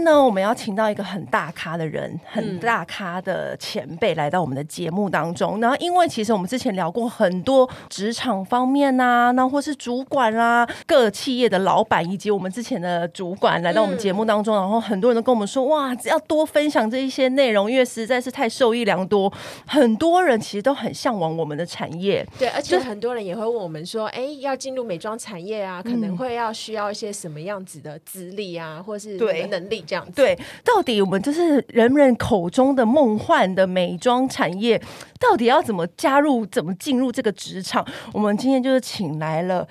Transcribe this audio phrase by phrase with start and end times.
[0.00, 5.60] 天呢，我们要请到一个很大咖的人，很大咖的前辈来到我们的节目当中。
[5.60, 19.32] 然后，因为其实我们之前聊过很多职场方面啊，那或是主管啊，各企业的老板以及我们之前的主管来到我们节目当中，然后很多人都跟我们说，哇，只要多分享这一些内容，因为实在是太受益良多。
[19.66, 29.60] 很多人其实都很向往我们的产业，对，而且很多人也会问我们说，哎，要进入美妆产业啊，可能会要需要一些什么样子的资历啊，或是对能。
[29.90, 34.80] 这样对，到底我们就是人们口中的梦幻的美妆产业，
[35.18, 37.84] 到底要怎么加入，怎么进入这个职场？
[38.12, 39.66] 我们今天就是请来了。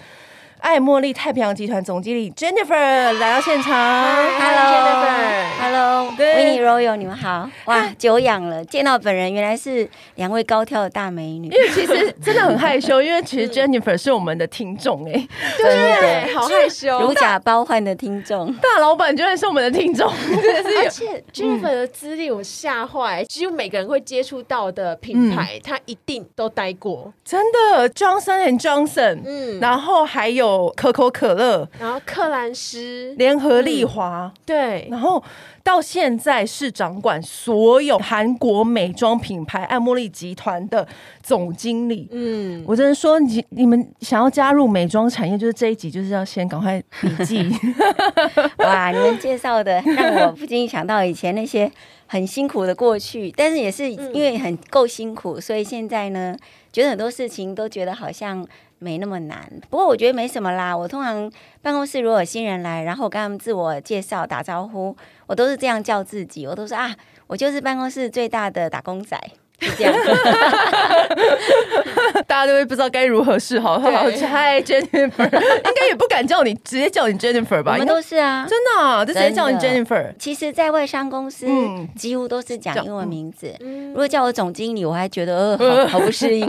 [0.59, 3.73] 爱茉莉太平洋集团总经理 Jennifer 来到现场
[4.38, 15.14] ，Hello，Jennifer，Hello，Winnie Royal，你们好，哇，久仰了，见到本人原来是两位高挑的大美女，因 为其实真的很害羞，因为其实 Jennifer 是我们的听众哎，
[15.58, 30.48] 对对，好害羞，如假包换的听众，大老板居然是我们的听众， 而且 Jennifer 的资历我吓坏，几乎每个人会接触到的品牌，他一定都待过，真的，Johnson and Johnson，嗯，然后还有。
[30.75, 35.22] 可口可乐，然后克兰斯、联合利华，嗯，对，然后
[35.64, 40.88] 到现在是掌管所有韩国美妆品牌爱茉莉集团的
[41.22, 42.08] 总经理。
[42.11, 47.50] 嗯，我只能说，你你们想要加入美妆产业，就是这一集就是要先赶快笔记。
[48.59, 51.72] 哇，你们介绍的让我不禁想到以前那些
[52.08, 56.36] 很辛苦的过去，但是也是因为很够辛苦，所以现在呢，
[56.72, 58.48] 觉得很多事情都觉得好像。
[58.81, 60.73] 没那么难，不过我觉得没什么啦。
[60.73, 61.30] 我通常
[61.61, 64.95] 办公室如果有新人来，然后我跟他们自我介绍、打招呼，
[65.28, 66.95] 我都是这样叫自己，我都说啊，
[67.28, 69.20] 我就是办公室最大的打工仔。
[69.61, 69.93] 是这样，
[72.27, 73.80] 大家都会不知道该如何是好。
[73.80, 77.73] 好，Hi Jennifer， 应该也不敢叫你，直接叫你 Jennifer 吧？
[77.73, 80.14] 我们都是啊，真的，啊，就直接叫你 Jennifer。
[80.17, 81.45] 其实，在外商公司，
[81.95, 83.53] 几乎都是讲英文名字。
[83.59, 86.48] 如果叫我总经理，我还觉得呃，好不适应。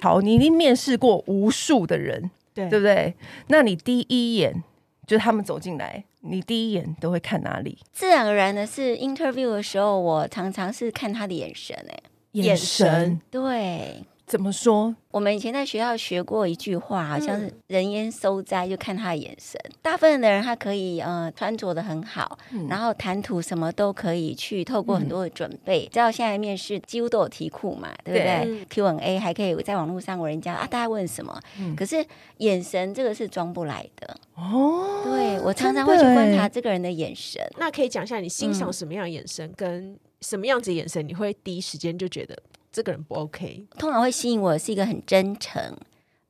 [0.00, 3.14] 好，你已经面试过无数的人，对对不对？
[3.48, 4.62] 那你第一眼
[5.06, 6.04] 就是他们走进来。
[6.20, 7.78] 你第一眼都会看哪里？
[7.92, 11.98] 自然而然的是 interview 的时候，我常常是看他的眼神，哎，
[12.32, 14.04] 眼神，对。
[14.32, 14.96] 怎么说？
[15.10, 19.60] 我们以前在学校学过一句话，好像是“人烟收灾”，就看他的眼神。
[19.62, 25.86] 嗯、大部分的人他可以呃穿着的很好，嗯、然后谈吐什么都可以去透过很多的准备。
[25.92, 31.38] 知道、嗯、现在面试几乎都有题库嘛，对不对，对？Q&A 还可以在网络上问人家啊，大家问什么？
[31.60, 32.02] 嗯、可是
[32.38, 35.02] 眼神这个是装不来的哦。
[35.04, 37.38] 对，我常常会去观察这个人的眼神。
[37.58, 42.34] 那可以讲一下你欣赏什么样的眼神，嗯、跟什么样子的眼神，你会第一时间就觉得？
[42.72, 45.76] 这个人不 OK，通常会吸引我是一个很真诚，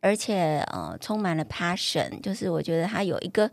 [0.01, 3.49] 而且呃充满了 passion，就是我觉得他有一个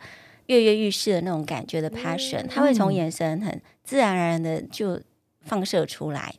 [0.48, 5.00] 跃跃欲试的那种感觉的 passion，、嗯、他会从眼神很自然而然的就
[5.42, 6.34] 放射出来。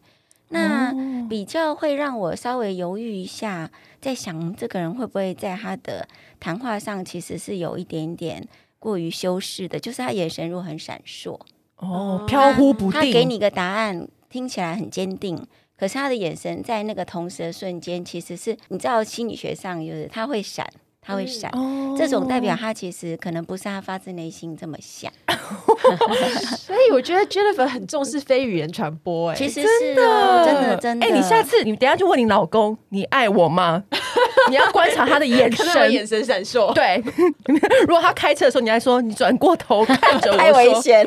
[0.49, 0.93] 那
[1.29, 6.09] 比较会让我稍微犹豫一下，在想这个人会不会在他的
[6.41, 8.45] 谈话上其实是有一点点
[8.81, 11.39] 过于修饰的，就是他眼神如果很闪烁，
[11.77, 15.47] 哦，飘忽不定，他给你个答案听起来很坚定。
[15.81, 20.71] 可是他的眼神在那个同时的瞬间，其实是你知道心理学上就是他会闪，
[21.03, 25.11] 他会闪，嗯哦、这种代表他其实可能不是他发自内心这么想。
[26.59, 31.07] 所以我觉得 Jennifer 很重视非语言传播、欸，哎，其实是的、哦，真的真的。
[31.07, 33.83] 哎、欸，你下次你等下就问你老公，你爱我吗？
[34.49, 36.73] 你要观察他的眼神， 眼神闪烁。
[36.75, 37.03] 对，
[37.87, 41.07] 如果他开车的时候，你还说你转过头看着我，太危险。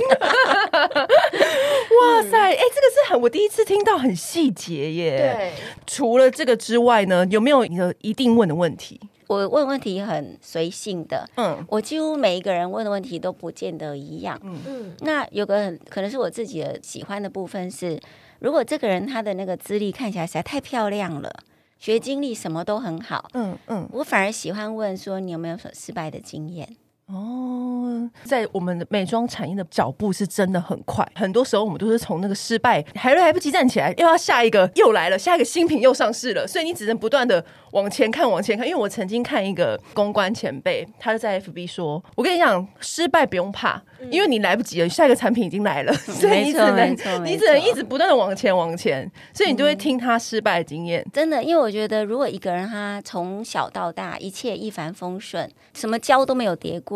[2.02, 5.36] 哇塞，哎、欸，这个是很我第一次听到很细节耶。
[5.38, 5.52] 对，
[5.86, 9.00] 除了这个之外呢，有没有一个一定问的问题？
[9.28, 14.96] 我问问题很随性的，嗯，我几乎每一个人问的问题都不见得一样，嗯嗯。
[15.02, 18.00] 那有个很可能是我自己的喜欢的部分是，
[18.40, 21.32] 如果这个人他的那个资历看起来实在太漂亮了。
[21.80, 26.78] 学经历什么都很好，嗯嗯，嗯，我反而喜欢问说，你有没有什么失败的经验？
[27.08, 38.66] 哦，在我们的美妆产业的脚步是真的很快，很多时候我们都是从那个失败还来不及站起来，又要下一个又来了，下一个新品又上市了，所以你只能不断的往前看，往前看。
[38.66, 46.92] 因为我曾经看一个公关前辈，他就在 FB 说：“我跟你讲，失败不用怕，因为你来不及了，下一个产品已经来了，嗯、 所以你只能
[47.26, 56.93] 你只能一直不断的往前往前，所以你就会听他失败的经验。”真的，因为我觉得如果一个人他从小到大一切一帆风顺，什么跤都没有跌过。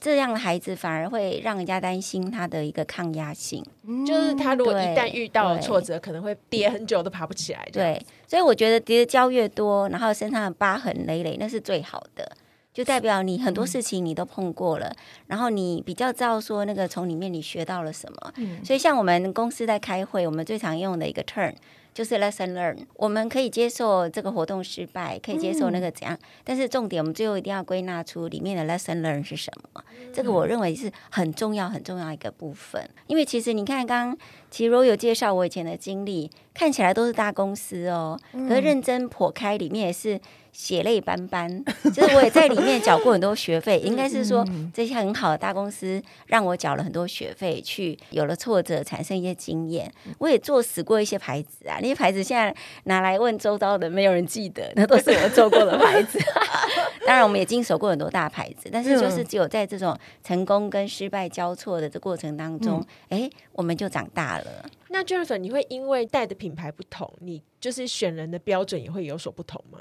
[0.00, 3.62] 这样的孩子反而会让人家担心他的一个抗压性，
[4.06, 7.68] 就是他如果一旦遇到了挫折，可能会跌很久都爬不起来。
[7.70, 12.36] 对，所以我觉得跌的跤越多，然后身上的疤痕累累，那是最好的。
[12.72, 14.94] 就代表你很多事情你都碰过了，
[15.26, 18.32] 然后你比较知道说那个从里面你学到了什么。
[18.64, 21.52] 所以像我们公司在开会，我们最常用的一个 term
[22.00, 22.78] 就是 lesson learn。
[22.94, 29.84] 我们可以接受这个活动失败，可以接受那个怎样，但是重点我们最后一定要归纳出里面的 lesson learn 是什么。
[30.10, 32.88] 这个我认为是很重要很重要一个部分。
[33.06, 34.18] 因为其实你看刚刚
[34.50, 40.18] 其实我有介绍我以前的经历，看起来都是大公司哦，可是认真剖开里面也是。
[40.52, 41.64] 血泪斑斑，
[41.94, 49.90] 就是我也在里面缴过很多学费， 应该是说这些很好的大公司让我缴了很多学费，去有了挫折，产生一些经验。
[50.18, 52.54] 我也做死过一些牌子啊，那些牌子现在
[52.84, 56.18] 拿来问周遭的，没有人记得， 那都是我做过的牌子。
[57.06, 64.64] 当然，我们也经手过很多大牌子，但是就是只有在这种成功跟失败交错的这过程当中，哎、欸，我们就长大了。
[64.88, 69.78] 那 Jennifer，你会因为带的品牌不同，你就是选人的标准也会有所不同吗？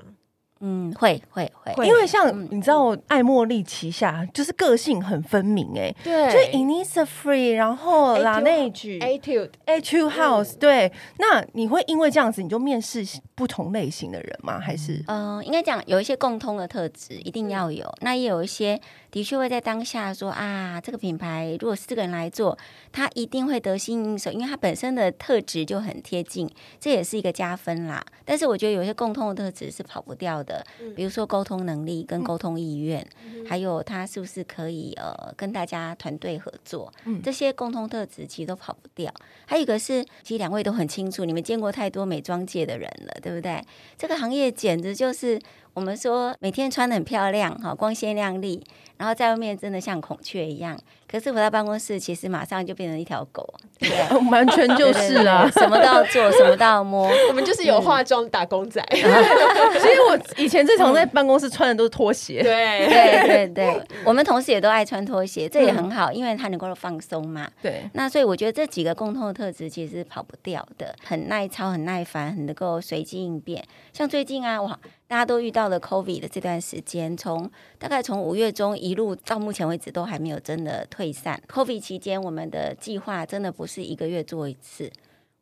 [0.62, 10.92] 嗯，会会会，因为像你知道，爱茉莉旗下就是个性很分明哎，对，就 Innisfree，然后 Laneige、Etude、Etude House，对。
[11.18, 14.60] 那你会因为这样子，你就面试不同类型的人吗？
[14.60, 15.04] 还是？
[15.08, 18.80] 嗯，应该讲有一些共通的特质一定要有，那也有一些。
[19.12, 22.58] 的确会在当下说啊，这个品牌如果是这个人来做，
[22.92, 28.06] 他一定会得心应手，因为他本身的特质就很贴近，这也是一个加分啦。
[28.24, 30.64] 但是我觉得有些共通的特质是跑不掉的，
[30.96, 33.06] 比如说沟通能力跟沟通意愿，
[33.48, 36.92] 还有他是不是可以呃跟大家团队合作，
[37.24, 39.12] 这些共通特质其实都跑不掉。
[39.46, 43.60] 还有一个是，其实两位都很清楚，你们见过太多美妆界的人了，对不对？
[43.98, 45.40] 这个行业简直就是。
[45.74, 48.66] 我们说每天穿的很漂亮，哈，光鲜亮丽，
[48.98, 50.78] 然后在外面真的像孔雀一样。
[51.10, 53.90] 可是回到办公室，其实马上就变成一条狗，对，
[54.30, 57.10] 完全就是啊，什么都要做，什么都要摸。
[57.30, 58.84] 我们就是有化妆打工仔。
[58.92, 62.44] 其实我以前最常在办公室穿的都是拖鞋。
[62.44, 67.50] 对对对对，我们同事也都爱穿拖鞋，这也很好，因为它能够放松嘛。
[67.62, 67.90] 对。
[67.94, 73.64] 那所以我觉得这几个共同的特质其实是跑不掉的，很耐操，很耐烦，很能够随机应变。
[73.94, 81.42] 像最近啊，哇，大家都遇到了 COVID 的这段时间，从大概从五月中一路到目前为止都还没有真的退散。
[81.48, 84.92] COVID 期间，我们的计划真的不是一个月做一次，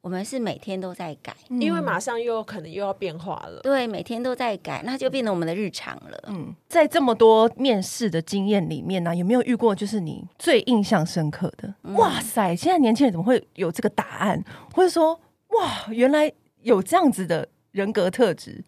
[0.01, 3.59] 我们是每天都在改，因为马上又可能又要变化了。
[3.63, 6.23] 对，每天都在改，那就变成我们的日常了。
[6.27, 11.73] 嗯，在这么多面试的经验里面呢、啊，有没有遇过就是你最印象深刻的？
[11.83, 14.43] 嗯、哇塞，现在年轻人怎么会有这个答案？
[14.75, 15.19] 或者说，
[15.49, 16.31] 哇，原来
[16.61, 18.63] 有这样子的人格特质？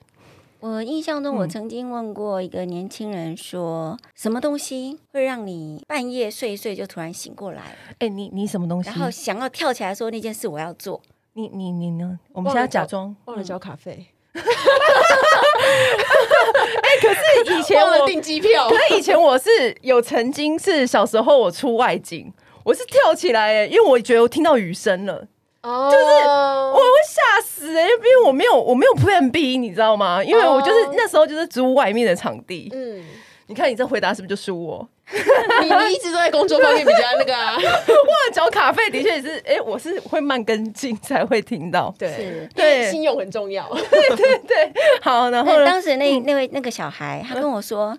[0.62, 7.62] 我印象中，我曾经问过一个年轻人说：“嗯、什么东西会让你半夜睡一睡就突然醒过来？”
[8.00, 8.90] 哎、欸，你你什么东西？
[8.90, 11.02] 然后想要跳起来说那件事我要做。
[11.34, 12.20] 你你你呢？
[12.34, 14.08] 我们现在假装忘了交卡费。
[14.36, 14.42] 哎、
[16.90, 17.22] 欸，可是
[17.58, 19.50] 以前我订机票， 可是以前我是
[19.82, 22.34] 有曾经是小时候我出外景，
[22.66, 25.26] 我是跳起来哎，因为我觉得我听到雨声了。
[25.62, 30.24] 哦，就是我会吓死哎、欸，因为我没有我没有 Plan B，你知道吗？
[30.24, 32.70] 因为我就是那时候就是租外面的场地。
[32.74, 33.04] 嗯，
[33.48, 34.88] 你看你这回答是不是就输我？
[35.12, 37.56] 你你一直都在工作方面比较那个啊。
[37.60, 41.94] 哇，缴卡费的确也是，哎、欸，我是会慢跟进才会听到。
[41.98, 43.68] 对是对，信用很重要。
[43.74, 47.98] 对对对，好，然后当时那那位那个小孩，他跟我说。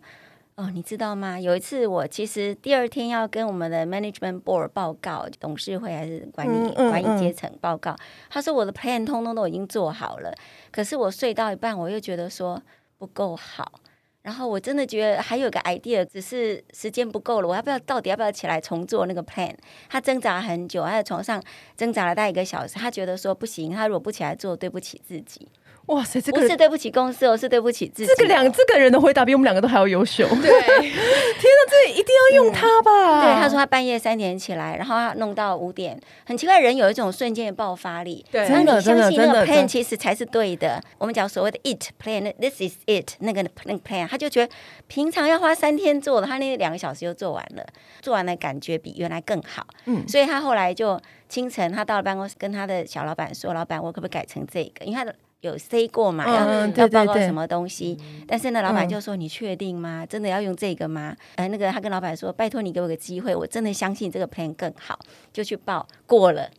[0.61, 1.41] 哦，你知道吗？
[1.41, 7.97] 有一次我其实第二天要跟我们的 management board 报告，董事会还是管理、嗯嗯、管理阶层报告。
[8.29, 10.35] 他说我的 plan 通通都已经做好了，
[10.71, 12.63] 可是我睡到一半，我又觉得说
[12.99, 13.81] 不够好。
[14.21, 17.49] 然后我真的觉得还有个 idea，只是时间不够了。
[17.49, 19.55] 我要不要到底要不要起来重做那个 plan？
[19.89, 21.43] 他挣扎很久，他在床上
[21.75, 22.75] 挣扎了大概一个小时。
[22.75, 25.49] 他觉得说不行，他如果不起来做，对不起自己。
[25.87, 28.13] 哇塞，这个不是对不起公司，哦，是对不起自己。
[28.17, 30.25] 这个两这个人的回答比我们两个都还要优秀。
[30.29, 30.37] 对，
[30.81, 33.21] 天哪，这一定要用他吧？
[33.21, 38.25] 嗯、对，他说他半夜三点起来，然后他弄到五点，很奇怪，人有一种瞬间的爆发力。
[38.31, 40.81] 对，真的，真的，那个 plan 其实才是对的。
[40.99, 44.53] 我们讲所谓的 it plan，this is it，那个那个 plan，他就觉得
[44.87, 47.67] 平常要花三天做的，他那两个小时就做完了，
[48.01, 49.67] 做完了感觉比原来更好。
[49.87, 54.85] 嗯，所以他后来就清晨，他到了办公室，跟他的小老板说：“老板，我可不可以改成这个？
[54.85, 56.27] 因为他的。”有 say 过嘛？
[56.27, 57.95] 要、嗯、要报告什么东西？
[57.95, 60.05] 对对对，但是呢，老板就说：“你确定吗？
[60.05, 64.99] 真的要用这个吗？”呃，那个他跟老板说：“拜托你给我个机会，我真的相信这个 plan 更好，
[65.33, 66.51] 就去报过了，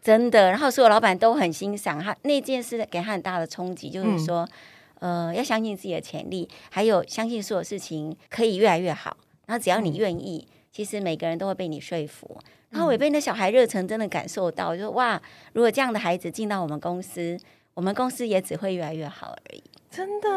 [0.00, 4.48] 真的。”然后所有老板都很欣赏他那件事，给他很大的冲击，就是说，
[5.00, 9.16] 嗯、呃，要相信自己的潜力，还有相信所有事情可以越来越好。
[9.46, 12.38] 然后只要你愿意，其实每个人都会被你说服。
[12.70, 17.38] 然后我也被那小孩热忱真的感受到，就说哇，如果这样的孩子进到我们公司，
[17.76, 19.62] 我们公司也只会越来越好而已。
[19.90, 20.28] 真的，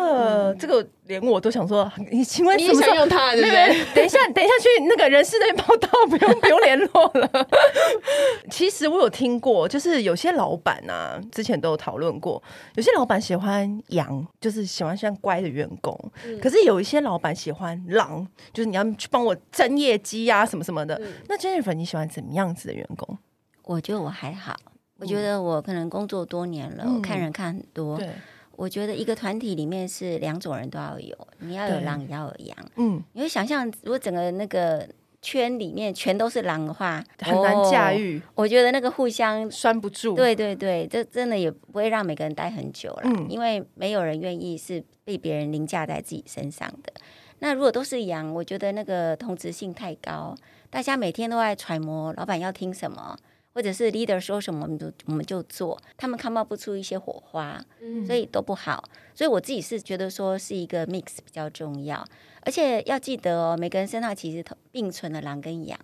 [0.51, 3.31] 嗯、这个连我都想说，你请问你也想用它？
[3.31, 3.86] 对不对？
[3.96, 7.48] 等一下， 等一下去那个人事那边报到，不用不用联络了。
[8.51, 12.41] 其实我有听过，就是有些老板啊，之前都有讨论过，
[12.75, 15.93] 有些老板喜欢羊，就是喜欢像乖的员工；
[16.25, 20.96] 嗯、可是有一些老板喜欢狼，就是你要去帮我争业绩啊，什么什么的。
[21.03, 23.17] 嗯、那 Jennifer，你喜欢怎么样子的员工？
[23.65, 24.55] 我觉得我还好，
[25.00, 27.98] 我觉得我可能工作多年了，嗯、我看人看很多。
[27.98, 28.10] 对。
[28.56, 32.58] 我觉得一个团体里面是两种人都要有，你要有狼，也要有羊。
[32.75, 34.86] 嗯，你会想象如果整个那个
[35.22, 38.22] 圈里面全都是狼的话，很难驾驭。
[38.36, 40.13] 我觉得那个互相拴不住。
[40.13, 46.91] 对对对，这真的也不会让每个人待很久了，嗯，因为没有人愿意是被别人凌驾在自己身上的。
[47.39, 50.36] 那如果都是羊，我觉得那个同质性太高，
[50.70, 53.18] 大家每天都在揣摩老板要听什么。
[53.53, 58.84] 或者是 leader 说什么，我们就我们就做，他们 up 不出一些火花，嗯，所以都不好。
[59.13, 62.06] 所以我自己是觉得说是一个 mix 比较重要，
[62.41, 65.79] 而且要记得哦，每个人身上其实并存了狼跟羊。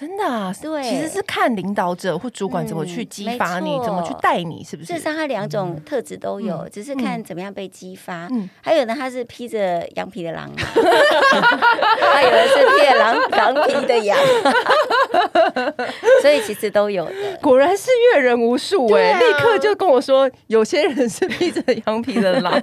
[0.00, 4.94] 真的啊，对，其实是看领导者或主管怎么去激发你，嗯、怎么去带你，是不是？
[4.94, 8.26] 事实上，他两种特质都有，嗯、只是看怎么样被激发。
[8.30, 14.18] 嗯、还有呢，他是披着羊皮的狼， 还有的是披着狼狼皮的羊，
[16.22, 17.12] 所以其实都有的。
[17.42, 22.58] 果然是阅人无数哎、欸，啊、立刻就跟我说，有些人是披着羊皮的狼，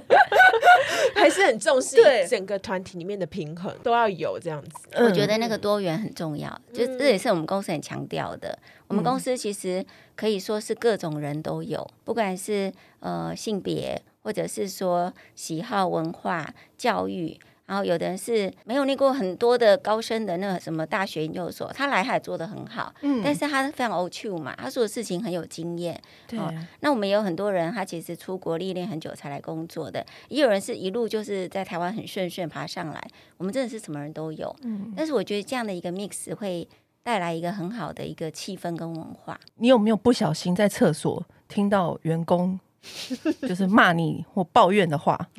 [1.14, 1.96] 还是很重视
[2.28, 4.70] 整个团体里面的平衡都要有这样子。
[4.96, 7.27] 我觉得那个多元很重要，嗯、就这也是。
[7.30, 9.84] 我们公司很强调的，我们公司其实
[10.16, 26.52] 可以说是各种人都有，不管是呃性别，或者是说喜好、文化、教育，然后有的人是没有念过很多的高深的那个什么大学研究所，他来还做的很好，嗯，但是他非常 old school 嘛，他做的事情很有经验，对、哦。
[26.80, 34.92] 那我们也有很多人，他其实出国历练很久才来工作的，也有人是一路就是在台湾很顺顺爬上来，我们真的是什么人都有，嗯。
[34.96, 36.66] 但是我觉得这样的一个 mix 会。
[37.08, 39.40] 带来一个很好的一个气氛跟文化。
[39.54, 42.60] 你有没有不小心在厕所听到员工
[43.48, 45.18] 就是骂你或抱怨的话？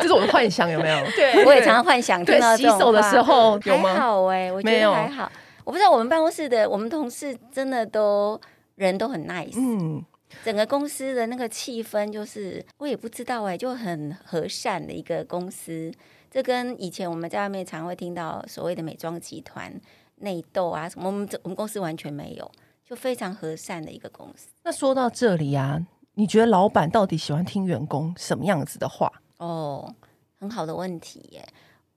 [0.00, 0.96] 这是我的幻想，有没有？
[1.10, 2.56] 对，我也常常幻想听到。
[2.56, 3.92] 洗手的时候有吗？
[3.92, 5.30] 还好哎、欸，我觉得还好。
[5.62, 8.40] 我不知道我们办公室的我们同事真的都
[8.76, 9.52] 人都很 nice。
[9.58, 10.02] 嗯，
[10.42, 15.92] 整个公司的那个气氛就是我也不知道哎、欸，就很和善的一个公司。
[16.34, 19.72] 这跟以前我们在外面常会听到所谓的美妆集团
[20.16, 22.50] 内斗啊什么，我们这我们公司完全没有，
[22.84, 24.48] 就非常和善的一个公司。
[24.64, 29.12] 那说到这里啊，你觉得老板到底喜欢听员工什么样子的话？
[29.36, 29.94] 哦，
[30.40, 31.48] 很好的问题耶！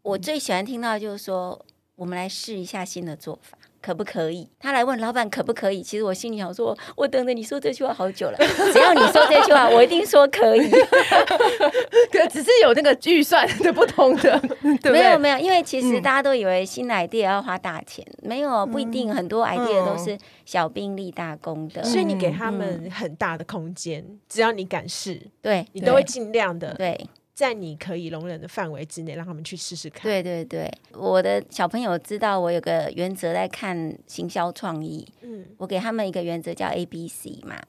[0.04, 1.66] 我最喜欢听到就是说，
[1.98, 3.58] 我们来试一下新的做法。
[3.80, 4.50] 可不可以？
[4.60, 5.82] 他来问老板可不可以？
[5.82, 8.38] 其实我心里想说，我等着你说这句话好久了。
[8.74, 10.70] 只要你说这句话，我一定说可以。
[12.12, 14.38] 可只是有那个预算的不同的，
[14.82, 21.82] 对对 没有没有，因为其实大家都以为新的 idea 要花大钱，嗯、没有不一定，很多 idea 都是小兵立大功的。
[21.82, 27.08] 嗯、所以你给他们很大的空间，嗯、只要你敢试，对你都会尽量的对。
[27.38, 30.02] 在你可以容忍的范围之内，让他们去试试看。
[30.02, 35.08] 对对对，我的小朋友知道我有个原则在看行销创意。
[35.22, 37.62] 嗯，我给他们一个原则叫 A B C 嘛。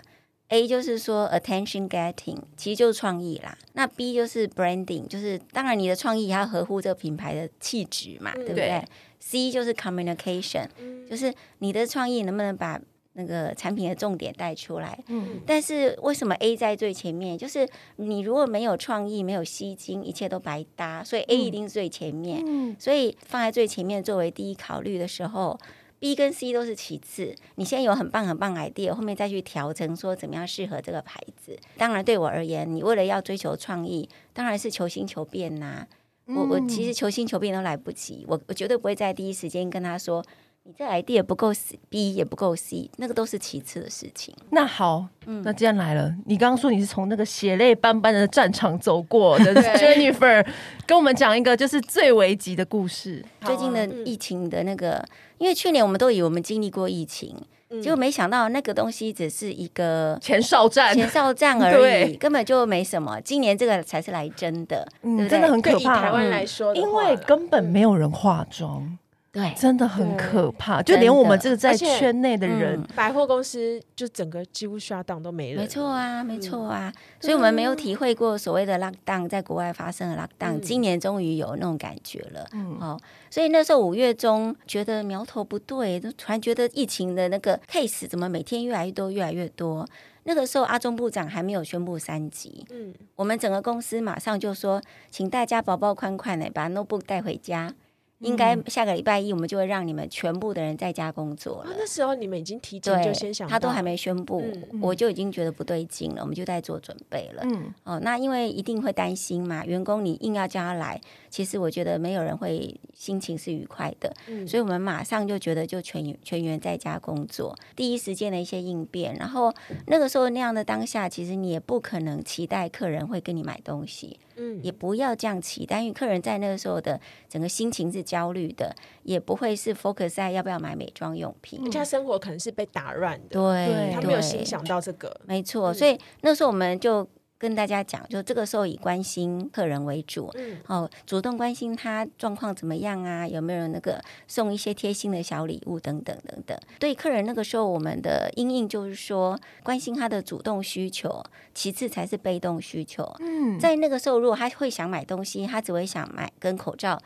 [0.49, 3.59] A 就是说 attention getting，其实就是创意啦。
[3.75, 8.85] 那 B 就是 branding，就是当然你的创意也要合乎这个品牌的气质嘛，嗯、对不对，对
[9.21, 12.81] ？C 就是 communication，、嗯、就是你的创意能不能把
[13.19, 17.37] 那个产品的重点带出来，嗯，但是为什么 A 在最前面？
[17.37, 22.45] 就是你如果没有创意，没有吸睛，一切都白搭，所以 A 一定是最前面。
[22.47, 25.59] 嗯，所以放在最前面作为第一考虑的时候
[25.99, 27.35] ，B 跟 C 都是其次。
[27.57, 31.59] 你现在有很棒很棒 idea，后面再去调整说怎么样适合这个牌子。
[31.77, 35.89] 当然对我而言，你为了要追求创意，当然是求新求变呐、啊。
[36.29, 40.25] 我我其实求新求变都来不及，我我绝对不会在第一时间跟他说。
[40.69, 41.51] 你这 idea 不够
[41.89, 44.35] B 也不够 C，那个都是其次的事情。
[44.51, 50.47] 那好，嗯，那既然来了，你刚刚说你是从那个血泪斑斑的战场走过的 Jennifer，
[50.85, 53.25] 跟我们讲一个就是最危急的故事。
[53.47, 55.03] 最近的疫情的那个，
[55.39, 57.35] 因为去年我们都以为我们经历过疫情，
[57.71, 63.19] 嗯、结果没想到那个东西只是一个前哨战，前哨战 而已，根本就没什么。
[63.23, 65.79] 今年这个才是来真的，嗯、对对真的很可怕。
[65.79, 68.99] 以台湾来说，因为根本没有人化妆。
[69.31, 70.83] 对，真的很可怕。
[70.83, 75.61] 就连我们这个在圈内的人，百货公司就整个几乎 shut down 都没了。
[75.61, 76.91] 没错啊，没错啊。
[77.21, 82.47] 所以我们没有体会过所谓的 lockdown，在国外发生的 lockdown，今年终于有那种感觉了。
[82.53, 82.99] 嗯，哦，
[83.31, 89.87] 所以那时候五月中觉得苗头不对，就突然觉得疫情的那个 case 怎么每天越来越多，越来越多。
[90.25, 97.75] 那个时候阿中部长还没有宣布三级，嗯，我们整个公司马上就说，请大家包包宽宽的把 notebook 带回家。
[98.21, 101.71] 应该下个礼拜一，我们就会让你们全部的人在家工作了。
[101.79, 104.45] 那时候你们已经提前就先想，他都还没宣布，
[104.83, 107.43] 我就已经觉得不对劲了，我们就在做准备了。
[107.45, 114.13] 嗯，哦，那因为一定会担心嘛，员工你硬要叫他来，其实我觉得没有人会心情是愉快的。
[114.27, 119.55] 嗯，所以我们马上就觉得就全全员在家工作，第一时间的一些应变，然后
[119.87, 124.19] 那个时候那样的当下，其实你也不可能期待客人会跟你买东西。
[124.39, 137.07] 嗯，也不要这样期待，因为客人在那个时候的整个心情是焦虑的，也不会是 focus 在要不要买美妆用品，人家生活可能是被打乱的，对，他没有心想到这个，没错，所以那时候我们就。
[137.39, 146.59] 跟大家讲，就这个时候以关心客人为主，嗯，哦，主动关心他状况怎么样啊，有没有那个送一些贴心的小礼物等等等等。
[146.81, 153.05] 对客人那个时候，我们的因应就是说关心他的主动需求，其次才是被动需求。
[153.21, 157.01] 嗯，在那个时候，如果他会想买东西，他只会想买跟口罩。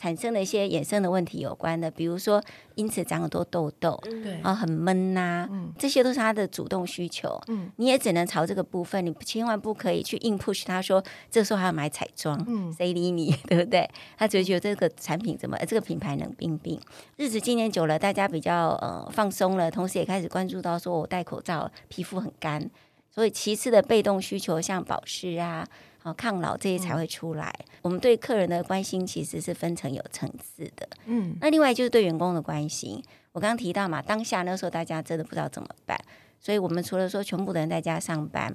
[0.00, 2.42] 产生的一些衍生的问题有关的，比如说
[2.74, 13.86] 因此长很多痘痘，对，然后很闷呐、啊，嗯，这些都是他的主动需求，嗯，你也只能朝这个部分，你千万不可以去硬 push 他说，这个时候还要买彩妆，嗯，谁理你， 对不对？
[14.16, 16.80] 他只会觉得这个产品怎么，呃这个品牌冷冰冰。
[17.18, 22.70] 日子今年久了，大家比较呃放松了，同时也开始关注到说我戴口罩，皮肤很干，
[23.10, 25.68] 所以其次的被动需求像保湿啊。
[26.02, 27.54] 好，抗老这些才会出来。
[27.60, 30.88] 嗯、我们对客人的关心其实是分成有层次的。
[31.04, 33.02] 嗯，那另外就是对员工的关心。
[33.32, 35.98] 我刚刚提到嘛，当下那时候大家真的不知道怎么办，
[36.40, 38.50] 所以我们除了说全部的人在家上班，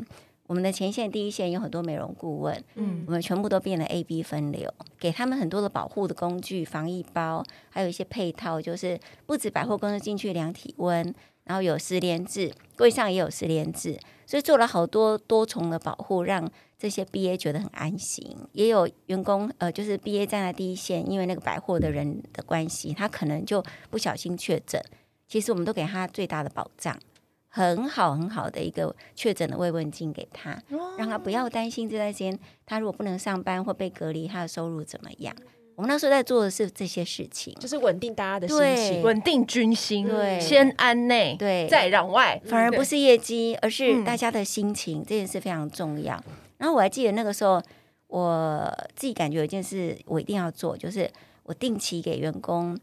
[0.47, 16.49] 我们的前线第一线有很多美容顾问，嗯，我们全部都变了 A、B 分流，给他们很多的保护的工具、防疫包，还有一些配套，就是不止百货公司进去量体温，然后有十连制，柜上也有十连制，所以做了好多多重的保护，让。
[16.77, 24.81] 这些 BA 觉得很安心，也有员工呃，就是 BA 站在第一线，因为那个百货的人的关系，他可能就不小心确诊。
[25.27, 26.95] 其实我们都给他最大的保障，
[27.47, 30.61] 很好很好的一个确诊的慰问金给他，
[30.97, 35.35] 让他不要担心这段时间他如果不能上班或被隔离，他的收入怎么样。
[35.75, 46.23] 我们那时候在做的是这些事情，就是稳定大家的心情，稳定军心，对，先安内，对，再攘外，反而不是业绩，而是大家的心情，这件事非常重要。
[46.57, 47.61] 然后我还记得那个时候，
[48.07, 51.09] 我自己感觉有一件事我一定要做，就是
[51.43, 52.77] 我定期给员工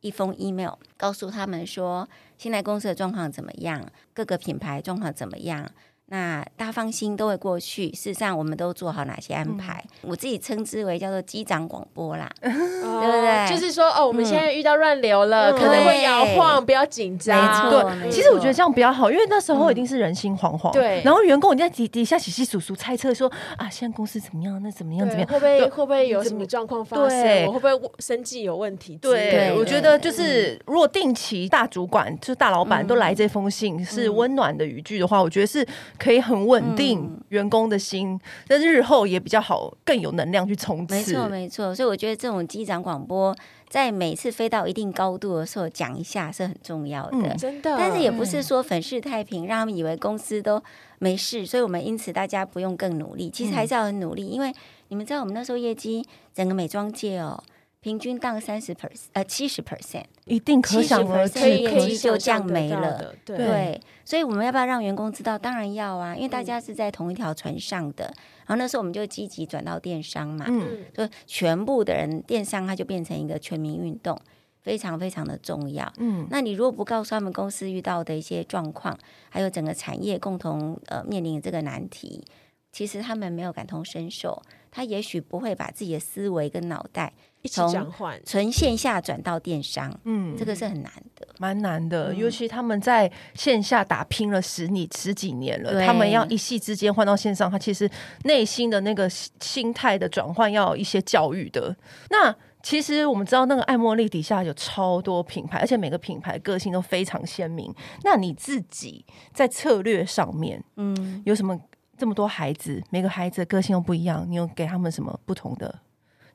[0.00, 2.08] 一封 email，告诉他们说
[2.38, 3.84] 现在公司的状况怎么样，
[4.14, 5.68] 各个品牌状况怎么样。
[6.08, 7.90] 那大家放心，都会过去。
[7.90, 9.82] 事实上，我们都做好哪些安排？
[10.02, 13.48] 嗯、我自己称之为叫做机长广播啦，哦、 对不对？
[13.48, 17.68] 就是说，哦，我们现在遇到乱流了，嗯、可能会摇晃，不要紧张。
[17.70, 20.72] 对，其实我觉得这样比较好，因为那时候一定是人心惶惶。
[20.72, 24.62] 对、嗯，然后员工你在底底下洗洗数数猜测说啊，现在公司怎么样？
[24.62, 25.08] 那怎么样？
[25.08, 25.28] 怎么样？
[25.28, 27.46] 会不会会不会有什么状况发生？
[27.46, 28.96] 我会不会生计有问题？
[29.02, 35.66] 对，对我觉得就是如果定期大主管就是大老板都来这封信，是温暖的语句的话，我觉得是
[35.98, 36.76] 可以很稳。
[36.76, 40.94] 定员工的心，但日后也比较好，更有能量去冲刺。
[40.94, 41.74] 没错，没错。
[41.74, 43.34] 所以我觉得这种机长广播，
[43.70, 47.76] 在每次飞到一定高度的时候讲一下是很重要的，嗯、真的。
[47.78, 50.62] 但是也不是说粉饰太平，让他们以为公司都
[50.98, 53.30] 没事，所以我们因此大家不用更努力。
[53.30, 54.52] 其实还是要很努力，因为
[54.88, 56.04] 你们知道，我们那时候业绩
[56.34, 57.42] 整个美妆界哦。
[57.86, 63.14] 平均到三十 percent，呃，七十 percent，一定可想而知，业绩就这样没了。
[63.24, 65.38] 对，对，所以我们要不要让员工知道？
[65.38, 68.06] 当然要啊，因为大家是在同一条船上的。
[68.06, 74.20] 嗯、然后那时候我们就积极转到电商嘛，嗯，就全部的人电商，它就变成一个全民运动，
[74.62, 75.88] 非常非常的重要。
[75.98, 78.98] 嗯，那你如果不告诉他们公司遇到的一些状况，
[79.30, 82.24] 还有整个产业共同呃面临的这个难题，
[82.72, 87.12] 其实他们没有感同身受，他也许不会把自己的思维跟脑袋。
[87.46, 87.92] 从
[88.24, 92.14] 纯线下转到电商，嗯，这个是很难的，蛮难的。
[92.14, 97.90] 尤其他们在线下打拼了十年十几年了，他们要一夕之间换到线上，他其实
[98.24, 101.74] 内心的那个心态的转换要有一些教育的。
[102.10, 107.72] 那其实我们知道，那个爱茉莉底下有超多品牌，而且每个品牌个性都非常鲜明。
[108.02, 111.58] 那你自己在策略上面，嗯，有什么？
[111.98, 115.78] 这么多孩子，每个孩子的个性又不一样，你有给他们什么不同的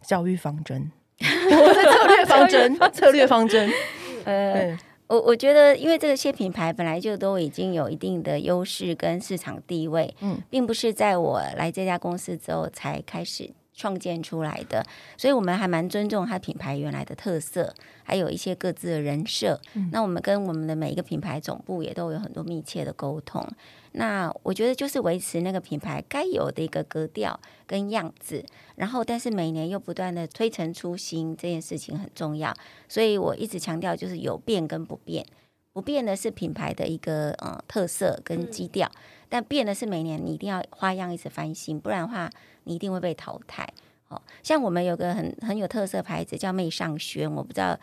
[0.02, 0.91] 教育方针？
[1.51, 3.69] 我的策略 略方针，策略方针。
[4.25, 13.49] 呃，我我觉得，因为这些品牌本来就都已经有一定的优势跟市场地位，嗯，并不是在我来这家公司之后才开始。
[13.73, 14.86] 创建出来的，
[15.17, 19.60] 所以我们还蛮尊重它品牌原来的特色，还有一些各自的人设。
[19.73, 23.47] 嗯、那我们跟我们的每一个品牌总部也都有很多密切的沟通。
[23.93, 32.53] 那我觉得就是维持那个品牌该有的一个格调跟样子，然后但是每年又不断的推陈出新，这件事情很重要。
[32.88, 35.25] 所以我一直强调就是有变跟不变，
[35.73, 42.29] 不变的是品牌的一个呃特色跟基调，嗯、但变的是每年你一定要花样一直翻新，不然的话。
[42.63, 43.67] 你一定会被淘汰。
[44.10, 47.78] 哦，像我们有个很很有特色牌子叫媚尚轩，我不知道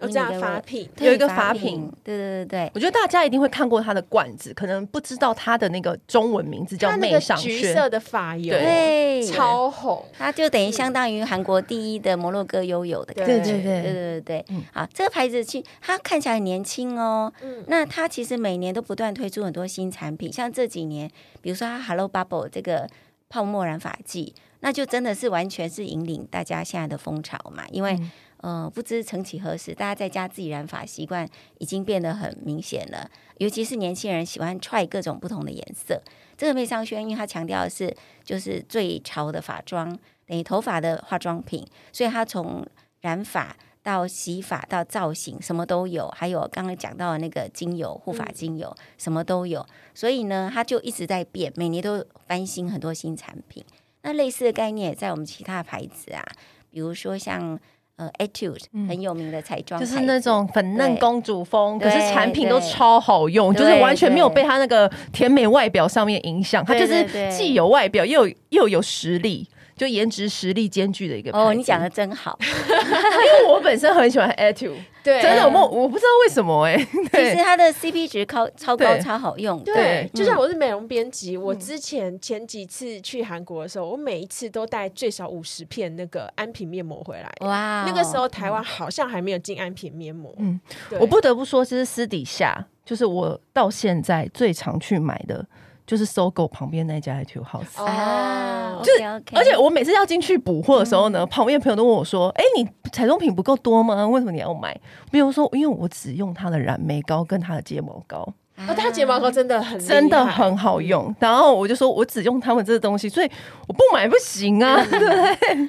[0.00, 13.82] 有这样法品，有一个法品，对对对对，我觉得大家一定会看过它的罐子，可能不知道它的那个中文名字叫媚尚轩，橘色的发油，对，超红，它就等于相当于韩国第一的摩洛哥悠悠的感觉，对对对。
[13.82, 14.44] 对对对。
[14.74, 22.88] 好，这个牌子其实它看起来很年轻哦，嗯，那它其实每年都不断推出很多新产品，像这几年，比如说它 Hello Bubble 这个
[23.30, 24.34] 泡沫染发剂。
[24.62, 27.94] 那就真的是完全是引领大家现在的风潮嘛，因为、
[28.42, 36.02] 嗯、呃，不知曾几何时，大家在家自己染发习惯已经变得很明显了，尤其是年轻人喜欢 try 各种不同的颜色。
[36.36, 42.66] 这个魅商轩，因为它强调的是就是最潮的发妆，等于头发的化妆品，所以它从
[43.00, 49.64] 染发到洗发到造型什么都有，还有刚刚讲到的那个精油护发精油、嗯、什么都有，
[49.94, 53.64] 所以呢，它就一直在变，每年都翻新很多新产品。
[54.02, 56.22] 那类似的概念也在我们其他牌子啊，
[56.70, 57.58] 比如说像
[57.96, 69.48] 呃 Etude 很有名的彩妆，就是那种粉嫩公主风，可是产品都超好用，就是完全没有被它那个甜美外表上面影响，它就是既有外表又有又有实力。
[69.80, 90.60] 就颜值实力兼具的一个哦，你讲的真好， 因为我本身很喜欢 Etude，对，真的我我不知道为什么哎、欸，其实它的 CP 值超超高，超好用，对，对就像我是美容编辑，我之前前几次去韩国的时候，我每一次都带最少五十片那个安瓶面膜回来，哇，那个时候台湾好像还没有进安瓶面膜，嗯，
[91.00, 95.46] 我不得不说，其实私底下就是我到现在最常去买的。
[95.90, 104.06] 就是搜狗旁边那家 Etude House 啊，就是而且我每次要进去补货的时候呢，嗯、旁边的朋友都问我说：“哎、欸，你彩妆品不够多吗？
[104.06, 108.32] 为什么你要买？”比如说，因为我只用它的染眉膏跟它的睫毛膏。
[108.68, 113.30] 哦，它睫毛膏真的很真的很好用，嗯、然后我就说，我只用他们这个东西，所以
[113.66, 114.98] 我不买不行啊， 对。
[114.98, 115.68] 不对？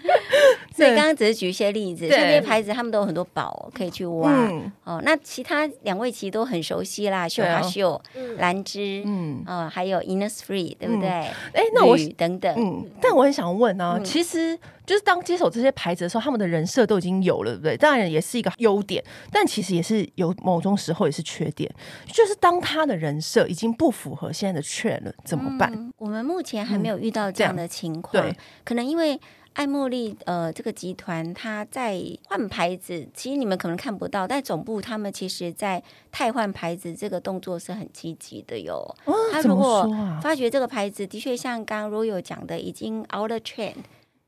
[0.76, 4.32] 所以刚刚只是举一些例子，这些牌子他们都有很多宝可以去挖。
[4.32, 8.02] 嗯、哦，那其他两位其实都很熟悉啦，秀哈秀、
[8.38, 11.08] 兰芝，嗯，哦，还有 Innisfree，对不对？
[11.10, 14.58] 哎、嗯，那我等等，嗯，但我很想问啊，嗯、其实。
[14.92, 17.78] 就是当接手这些牌子的时候，他们的人设都已经有了，对不对？
[17.78, 19.02] 当然也是一个优点，
[19.32, 21.74] 但其实也是有某种时候也是缺点。
[22.08, 25.72] 就是当他的人设已经不符合现在的 trend 了，怎么办？
[25.74, 29.18] 嗯，我们目前还没有遇到这样的情况，嗯，对，可能因为
[29.54, 38.76] 爱茉莉呃这个集团，它在换牌子，其实你们可能看不到，但总部他们其实在汰换牌子这个动作是很积极的哟。
[39.06, 39.90] 哦，他如果
[40.22, 43.76] 发觉这个牌子的确像刚刚 Royal 讲的，已经 out of trend。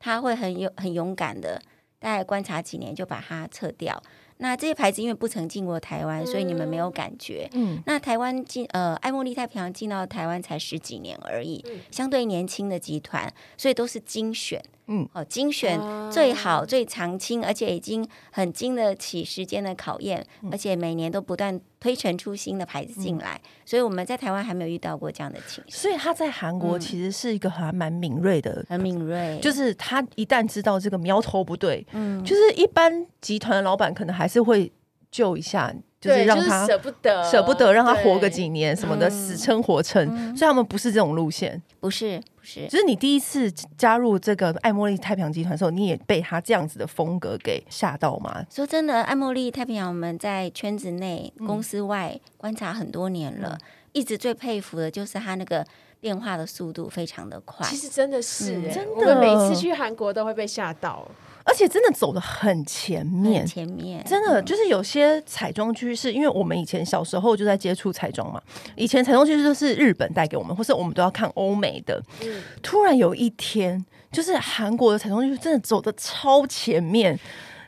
[0.03, 1.61] 他会很有很勇敢的，
[1.97, 4.03] 大概观察几年就把它撤掉。
[4.37, 7.47] 那这些牌子因为不曾进过台湾，所以你们没有感觉。
[7.53, 14.61] 嗯，那台湾进呃爱茉莉太平洋进到台湾才十几年而已，嗯、相对年轻的集团，所以都是精选。
[14.87, 15.79] 嗯，哦，精选
[16.11, 25.71] 最好、最常青，而且已经很经得起时间的考验，嗯、而且每年都不断推陈出新的牌子进来，嗯、所以我们在台湾还没有遇到过这样的情况。
[25.71, 34.71] 所以他在韩国其实是一个还蛮敏锐的，嗯、很敏锐，就是他一旦知道这个苗头不对，嗯，就是一般集团的老板可能还是会
[35.09, 35.73] 救一下。
[36.03, 40.05] 就是让他舍不得，舍不得让他活个几年什么的，死撑活撑。
[40.35, 42.67] 所以他们不是这种路线，不是不是。
[42.67, 48.45] 就是你第一次加入这个爱茉莉太平洋集团的时候，你也被他这样子的风格给吓到吗？
[48.49, 53.57] 说真的，爱茉莉太平洋我们在圈子内、公司外观察很多年了，
[53.93, 55.65] 一直最佩服的就是他那个
[56.01, 57.65] 变化的速度非常的快。
[57.69, 61.07] 其实真的是，真的，我们每次去韩国都会被吓到。
[61.45, 68.41] 而且真的走的很前面，前面真的就是有些彩妆趋势，因为我们以前小时候就在接触彩妆嘛，
[68.75, 72.01] 以前彩妆趋势都是日本带给我们，或是我们都要看欧美的。
[72.21, 77.19] 嗯，突然有一天，就是韩国的彩妆趋势真的走的超前面，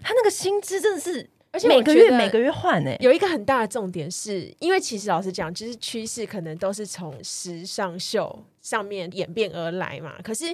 [0.02, 2.98] 他那个薪资真的是，而且每个月每个月换诶。
[3.02, 10.46] 有一个很大的重点是，因为其实老实讲，其实趋势可能都是从时尚秀上面演变而来嘛，可是。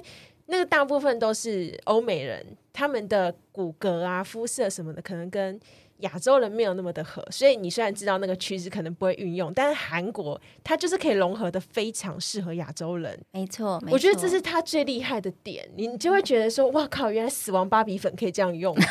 [0.46, 5.58] 那个大部分都是欧美人，他们的骨骼啊、肤色什么的，可能跟。
[6.02, 13.18] 亚洲人没有那么的合，所以你虽然知道那个趋势可能不会运用，但是韩国它就是可以融合的非常适合亚洲人。
[13.32, 15.68] 没错，我觉得这是它最厉害的点。
[15.76, 18.74] 你就会觉得说，哇靠，原来死亡芭比粉可以这样用。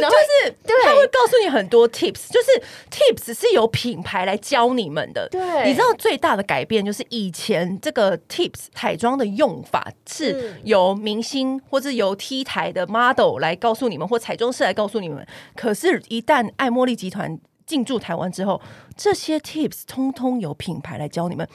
[0.00, 5.28] 然后就是对，他会告诉你很多 tips，就是 tips 是由品牌来教你们的。
[5.30, 15.26] 对，你知道最大的改变就是以前这个 tips 彩妆的用法是由明星或者由 T 台的 model 来告诉你们，或彩妆师来告诉你们。
[15.54, 18.60] 可是，一旦爱茉莉集团进驻台湾之后，
[18.96, 21.46] 这些 tips 通通由品牌来教你们。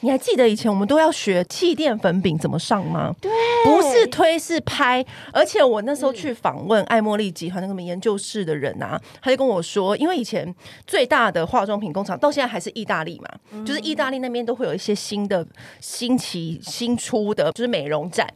[0.00, 3.14] 你还记得以前我们都要学气垫粉饼怎么上吗？
[3.18, 3.32] 对，
[3.64, 5.02] 不是推是拍。
[5.32, 10.54] 而且我那时候去访问爱茉莉集团那个研究室的人啊，他就跟我说，因为以前
[10.86, 15.46] 最大的化妆品工厂到现在还是意大利嘛，嗯、就是意大利那边都会有一些新的、
[15.80, 18.28] 新奇、新出的，就是美容展。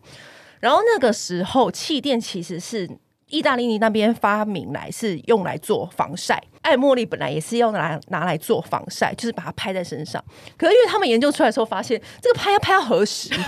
[0.61, 2.89] 然后那个时候气垫其实是。
[3.31, 10.23] 意大利那边发明来是用来做防晒，爱茉莉本来也是要拿拿来做防晒，就是把它拍在身上。
[10.59, 13.31] 可是因为他们研究出来的时候发现，这个拍要拍到何时？
[13.31, 13.45] 就是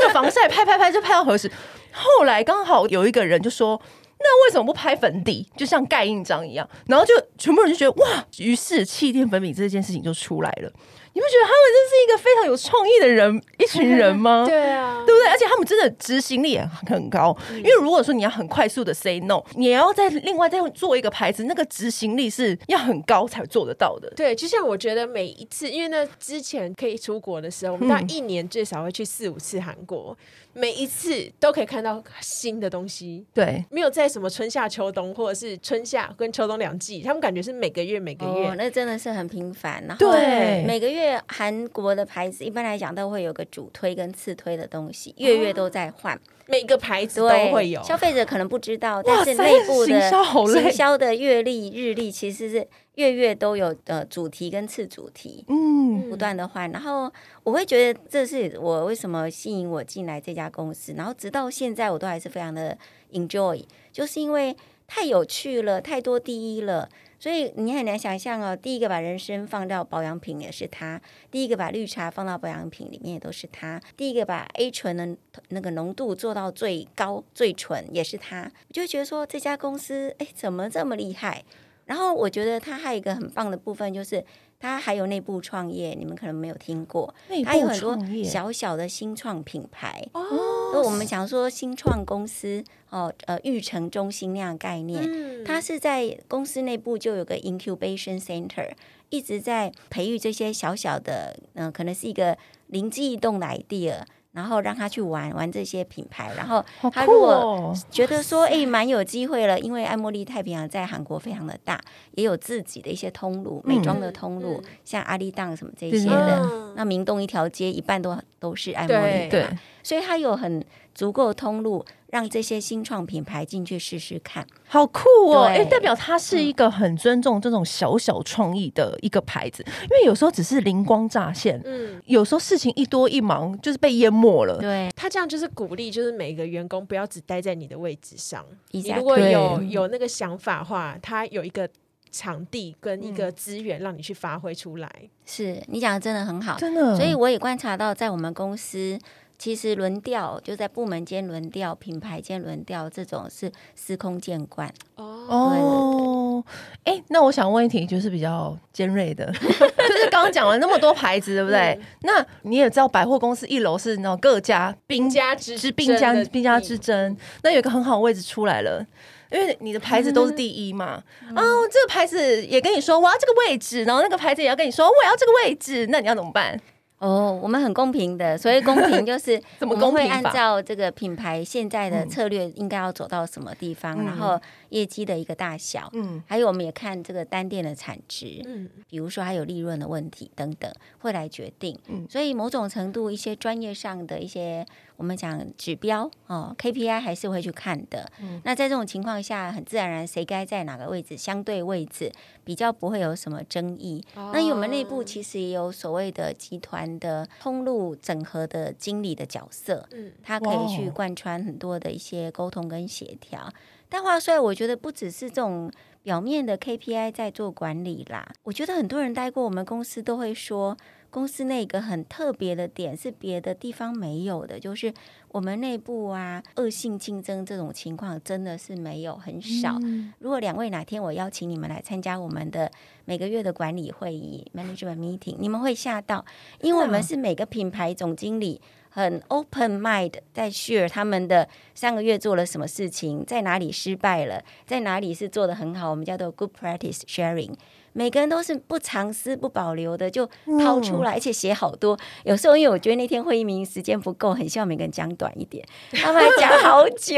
[0.00, 1.50] 这个防晒拍拍拍就拍到何时？
[1.92, 3.80] 后来刚好有一个人就说
[4.18, 5.48] ：“那为什么不拍粉底？
[5.56, 10.72] 就像盖印章一样？”然后就全部人就觉得哇，于是气垫粉饼这件事情就出来了。
[11.14, 14.44] 你不觉得他们真是一个非常有创意的人，一群人吗？
[14.50, 15.28] 对啊，对不对？
[15.28, 17.36] 而且他们真的执行力也很高。
[17.50, 24.12] 嗯、因为如果说你要很快速的 say no，你也要再另外再做一个牌子，那个执行力是要很高才做得到的。
[24.16, 30.16] 对，就像我觉得每一次，因为那之前可以出国的时候，我们大概一年最少会去四五次韩国。
[30.18, 39.84] 嗯每一次都可以看到新的东西，对，没有在什么春夏秋冬或者是春夏跟秋冬两季，他们感觉是每个月每个月，哦、那真的是很频繁。
[39.86, 46.16] 然后对，每个月韩国的牌子一般来讲都会有个主推跟次推的东西，月月都在换。
[46.16, 56.70] 哦每个牌子都会有，消费者可能不知道，但是内部的行销的月历、日历其实是月月都有的主题跟次主题，嗯，不断的换。
[56.70, 57.10] 然后
[57.42, 62.76] 我会觉得这是我为什么吸引我进来这家公司，然后直到现在我都还是非常的
[63.12, 66.88] enjoy，就是因为太有趣了，太多第一了。
[67.24, 75.16] 所以你很难想象哦，第一个把人参放到保养品也是他，第一个把绿茶放到保养品里面也都是他，第一个把 A 醇的
[75.48, 81.42] 那个浓度做到最高最纯也是他，我就觉得说这家公司哎怎么这么厉害？
[81.86, 84.22] 然后我觉得他还有一个很棒的部分就是。
[84.64, 87.14] 它还有内部创业，你们可能没有听过。
[87.44, 90.72] 他有很多小小的新创品牌哦。
[90.72, 98.70] 所以我们讲说新创公司哦，呃，育成中心那样概念，嗯、它是在公司内部就有个 incubation center，
[99.10, 104.00] 一直在培育这些小小的，嗯、呃，可能是一个灵机一动的 idea。
[104.34, 111.80] 然后让他去玩玩这些品牌，然后他如果觉得说，哎，蛮有机会了，因为爱茉莉太平洋在韩国非常的大，
[112.16, 120.64] 也有自己的一些通路，美妆的通路，嗯、像阿里当什么这些的，嗯、那明洞一条街一半都都是爱茉莉的，所以他有很
[120.94, 121.84] 足够通路。
[122.14, 125.02] 让这些新创品牌进去试试看，好酷
[125.32, 125.46] 哦！
[125.46, 134.58] 哎，代表它是一个很尊重这种小小创意的一个牌子，因为有时候只是灵光乍现，嗯，有时候事情一多一忙就是被淹没了。
[134.58, 141.68] 对，他这样就是鼓励，就是每个员工不要只待在你的位置上，你如果有有那个想法的话，他有一个
[142.12, 144.88] 场地跟一个资源让你去发挥出来。
[145.26, 146.94] 是你讲的真的很好，真的。
[146.94, 148.96] 所以我也观察到，在我们公司。
[149.44, 156.42] 其实轮调就在部门间轮调、品牌间轮调，这种是司空见惯哦。
[156.84, 161.78] 哎，那我想问一题，就是比较尖锐的， 就是刚刚讲了那么多牌子，对不对？
[161.78, 167.14] 嗯、 那你也知道，百货公司一楼是那种各家兵家之之兵家兵家之争。
[167.42, 168.82] 那有一个很好的位置出来了，
[169.30, 171.02] 因为你的牌子都是第一嘛。
[171.28, 176.58] 嗯、哦，这个牌子也跟你说我要这个位置，然后那个牌子也要跟你说我要这个位置，那你要怎么办？
[176.98, 184.40] 哦，我们很公平的，所以公平就是 我们会按照这个品牌现在的策略应该要走到什么地方，嗯、然后
[184.74, 191.78] 业绩的一个大小，嗯，还有我们也看这个单店的产值，嗯，比如说还有利润的问题等等，会来决定。
[191.86, 194.66] 嗯，所以某种程度一些专业上的一些。
[194.96, 198.08] 我们讲指标哦，KPI 还是会去看的。
[198.20, 202.12] 嗯，那在这种情况下，很自然而然，谁该在哪个位置，相对位置
[202.44, 204.04] 比较不会有什么争议。
[204.14, 213.52] 哦，那我们内部其实也有所谓的集团的通路整合的经理的角色，嗯，他可以去贯穿很多的一些沟通跟协调。
[213.94, 215.70] 但话说，我觉得不只是这种
[216.02, 218.28] 表面的 KPI 在做管理啦。
[218.42, 220.76] 我觉得很多人待过我们公司都会说。
[221.10, 224.92] 公司那个很特别的点是别的地方没有的，就是
[225.28, 229.78] 我们内部啊恶性竞争这种情况真的是没有很少。
[229.84, 232.68] 嗯、如果两位哪天我邀请你们来参加我们的
[233.04, 236.24] 每个月的管理会议 （management meeting），你们会吓到，
[236.60, 238.60] 因为我们是每个品牌总经理
[238.96, 247.52] 很 open mind 在 share 他们的上个月做了什么事情，在哪里失败了，在哪里是做的很好，我们叫做 good practice sharing。
[247.94, 250.28] 每个人都是不藏私、不保留的，就
[250.60, 251.98] 掏出来，而且写好多。
[252.24, 257.16] 有时候因为我觉得那天会议名时间不够，很希望每个人讲短一点，他们还讲好久，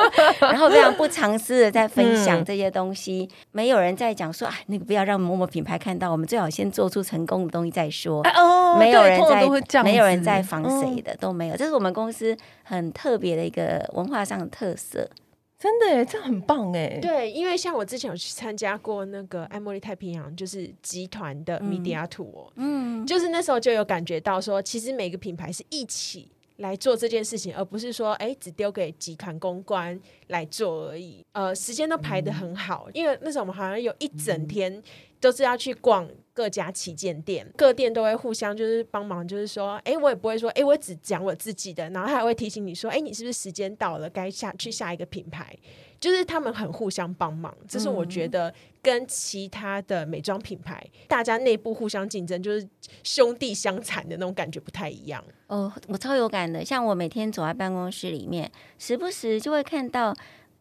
[0.40, 3.28] 然后非常不藏私的在分享这些东西。
[3.52, 8.22] 没有人在讲说啊，那个不要让某某品牌看到，我们最好先做出成功的东西再说。
[8.34, 9.20] 哦没有人
[9.68, 11.56] 在，没有人在防谁的，都没有。
[11.56, 15.08] 这是我们公司很特别的一个文化上的特色。
[15.64, 16.98] 真的耶，这很棒哎！
[17.00, 31.24] 对，因为像我之前有去参加过那个爱茉莉太平洋，就是集团的 Media Tour，嗯，就是那时候就有感觉到说，其实每个品牌是一起来做这件事情，而不是说哎，只丢给集团公关来做而已。
[31.32, 34.82] 呃，时间都排得很好，嗯、因为那时候我们好像有一整天
[35.20, 36.08] 都是要去逛。
[36.34, 45.56] 各家旗舰店，各店都会互相就是帮忙，就是说，哎，我也不会说，哎，我只讲我自己的，然后他还会提醒你说，哎，你是不是时间到了，该下去下一个品牌？
[46.04, 52.68] 就是他们很互相帮忙，这是我觉得跟其他的美妆品牌，嗯、大家内部互相竞争，就是
[53.02, 55.24] 兄弟相残的那种感觉不太一样。
[55.46, 60.14] 哦，我超有感的，像我每天走在办公室里面，时不时就会看到。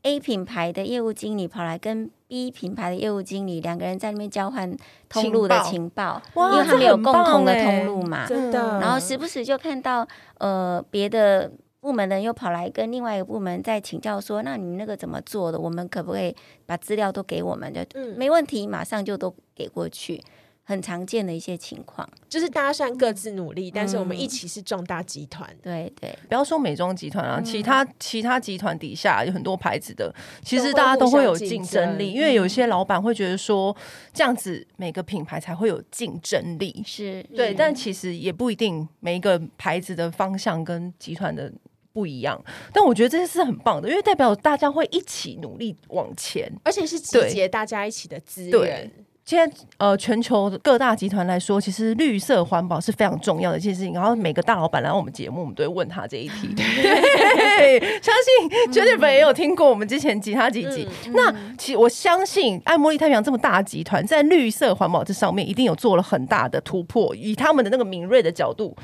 [0.05, 4.69] A 品牌的业务经理跑来跟 B 品牌的业务经理两个人在那边交换
[5.07, 8.81] 通路的情报，情报因为他们有共同的通路嘛，真的。
[8.81, 10.05] 然后时不时就看到
[10.39, 11.49] 呃别的
[11.83, 15.59] 部门的人又跑来跟另外一个部门在请教说，那你们那个怎么做的？
[15.59, 16.33] 我们可不可以
[16.65, 17.73] 把资料都给我们？
[17.73, 17.81] 就
[18.15, 20.23] 没问题，马上就都给过去。
[20.65, 25.53] 很常见的一些情况，就是大家虽然各自努力，嗯、但是我们一起是壮大集团。
[25.61, 33.75] 对对，不要说美妆集团啊，嗯、其他其他集团底下有很多牌子的，其实大家都会有竞争力，因为有些老板会觉得说，
[34.13, 36.81] 这样子每个品牌才会有竞争力。
[36.85, 41.51] 是对，是但其实也不一定，每一个牌子的方向跟集团的
[41.93, 42.43] 不一样。
[42.73, 48.91] 但我觉得这些是很棒的，因为代表大家会一起努力往前，而且是集结大家一起的资源。
[49.25, 53.93] 现在呃，全球各大集团来说，其实绿色环保是非常重要的一件事情。
[53.93, 56.49] 然后每个大老板来我们节目，我们都会问他这一题。
[56.55, 60.85] 对， 相信 Jennifer 也有听过我们之前其他几集。
[61.05, 67.15] 嗯、那其实我相信爱茉莉太平洋这么大集团，在绿色环保这上面一定有做了很大的突破。
[67.15, 68.75] 以他们的那个敏锐的角度，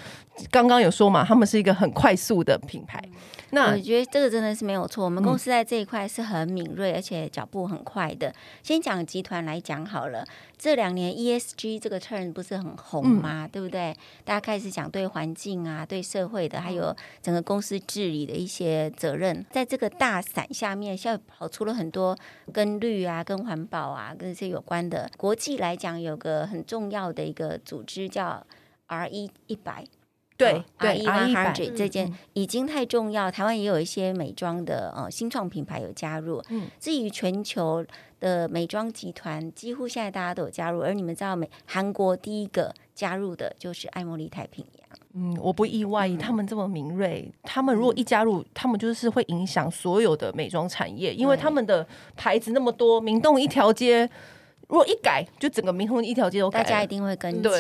[0.50, 3.04] 刚刚有说嘛，他们是一个很快速的品牌。
[3.52, 5.04] 那我觉得这个真的是没有错。
[5.04, 8.34] 我们公司在这一块是很敏锐，而且脚步很快的。
[8.62, 10.26] 先讲集团来讲好了，
[10.58, 13.46] 这两年 ESG 这个 turn 不是很红吗？
[13.46, 13.96] 嗯、对不对？
[14.24, 22.18] 大家开始讲对环境啊、对社会的，还有整个公司治理的一些责任，在这个大伞下面，现在跑出了很多
[22.54, 25.10] 跟绿啊、跟环保啊、跟这些有关的。
[25.18, 28.46] 国际来讲，有个很重要的一个组织叫
[28.88, 29.86] RE 一百。
[30.40, 33.30] 对对，RE 100这件已经太重要。
[33.30, 36.42] 台湾也有一些美妆的呃新创品牌有加入。
[36.50, 37.86] 嗯，至于全球
[38.22, 40.82] 的美妆集团，几乎现在大家都有加入。
[40.82, 44.90] 而你们知道，美韩国第一个加入的就是爱茉莉太平洋。
[45.14, 54.10] 嗯，我不意外，他们这么敏锐，他们如果一加入，他们就是会影响所有的美妆产业，因为他们的牌子那么多，明洞一条街，
[54.68, 57.52] 如果一改，就整个明洞一条街都改，大家一定会跟进。